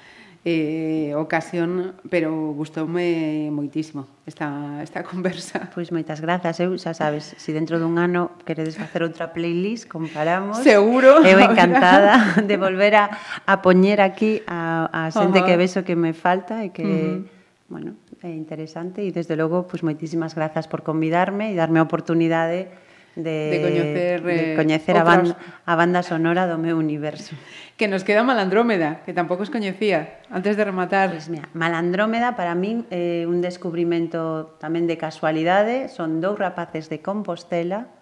[0.45, 5.70] eh, ocasión, pero gustoume moitísimo esta, esta conversa.
[5.70, 9.86] Pois moitas grazas, eu xa sabes, se si dentro dun ano queredes facer outra playlist,
[9.86, 10.59] comparamos.
[10.66, 11.22] Seguro.
[11.22, 12.18] Eu encantada
[12.49, 13.07] de volver a,
[13.47, 15.47] a poñer aquí a, a xente Ajá.
[15.47, 17.70] que vexo que me falta e que, uh -huh.
[17.70, 17.90] bueno,
[18.22, 22.82] é interesante e desde logo, pois moitísimas grazas por convidarme e darme a oportunidade de
[23.16, 25.36] de, de coñecer, de eh, coñecer a, banda,
[25.66, 27.36] a banda sonora do meu universo.
[27.76, 31.12] Que nos queda Malandrómeda, que tampouco os coñecía, antes de rematar.
[31.12, 36.88] Pues mira, Malandrómeda para min é eh, un descubrimento tamén de casualidade, son dous rapaces
[36.88, 37.92] de Compostela,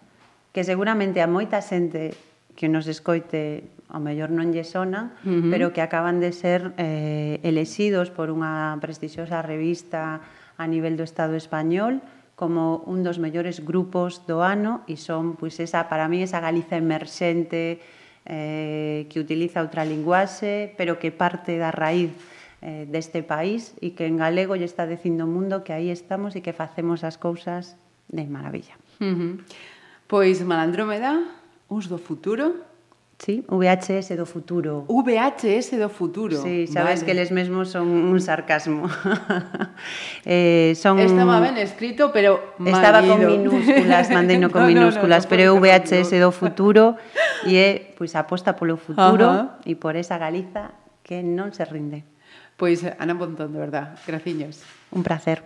[0.54, 2.14] que seguramente a moita xente
[2.54, 5.50] que nos escoite ao mellor non lle sona, uh -huh.
[5.50, 10.22] pero que acaban de ser eh, elexidos por unha prestixiosa revista
[10.60, 12.04] a nivel do Estado español,
[12.40, 16.80] como un dos mellores grupos do ano e son pois esa para mí esa Galiza
[16.80, 17.84] emerxente
[18.24, 22.16] eh, que utiliza outra linguaxe, pero que parte da raíz
[22.64, 26.32] eh, deste país e que en galego lle está dicindo o mundo que aí estamos
[26.32, 27.76] e que facemos as cousas
[28.08, 28.80] de maravilla.
[29.04, 29.32] Uh -huh.
[30.08, 31.20] Pois Malandrómeda,
[31.68, 32.64] uns do futuro,
[33.20, 34.86] Sí, VHS do futuro.
[34.88, 36.40] VHS do futuro.
[36.40, 37.04] Sí, sabes vale.
[37.04, 38.88] que eles mesmos son un sarcasmo.
[40.24, 42.80] eh, son Estaba ben escrito, pero marido.
[42.80, 46.32] Estaba con minúsculas, mandei no con no, minúsculas, no, no, no, pero é VHS do
[46.32, 46.96] futuro
[47.44, 50.72] e é pois aposta polo futuro e por esa Galiza
[51.04, 52.08] que non se rinde.
[52.56, 54.64] Pois Ana Pontón, de verdad, graciños.
[54.96, 55.44] Un placer.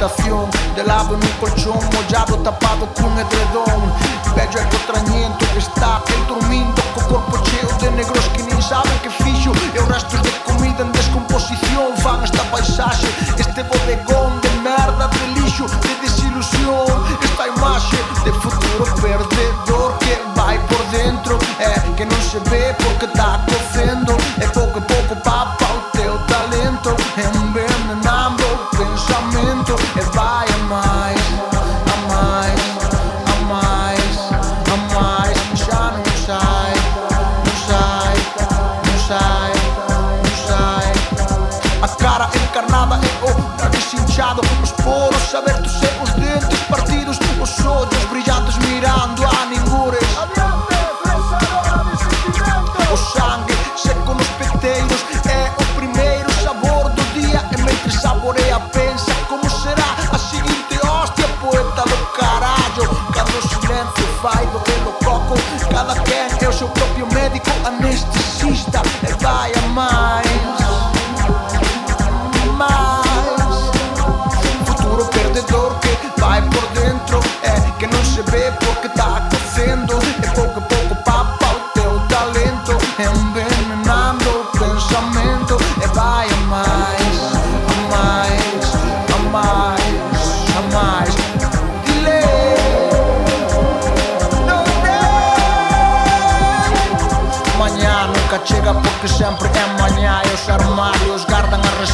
[0.00, 3.92] habitación De lado en un colchón mollado tapado cun edredón
[4.34, 8.96] Vello e cotrañento que está aquel dormindo Co corpo cheo de negros que nin saben
[9.02, 14.50] que fixo E os restos de comida en descomposición Fan esta paisaxe, este bodegón de
[14.64, 16.88] merda, de lixo, de desilusión
[17.22, 21.38] Esta imaxe de futuro perdedor que vai por dentro.
[21.58, 25.80] Eh, é que non se ve porque está cocendo E pouco a pouco papa o
[25.96, 26.90] teu talento.
[27.16, 27.49] É un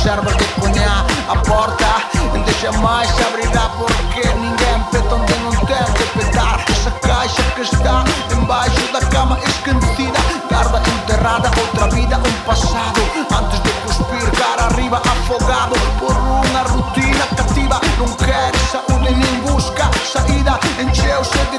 [0.06, 0.44] observa que
[1.28, 1.86] a porta.
[2.32, 6.64] Onde jamais se abrirá porque ninguém peta onde não de petar.
[6.70, 10.18] Essa caixa que está embaixo da cama esquecida
[10.48, 13.00] Guarda enterrada outra vida, um passado.
[13.36, 17.80] Antes de cuspir cara arriba afogado Por uma rotina cativa.
[17.98, 20.58] Não quer saúde nem busca saída.
[20.78, 21.58] Encheu-se de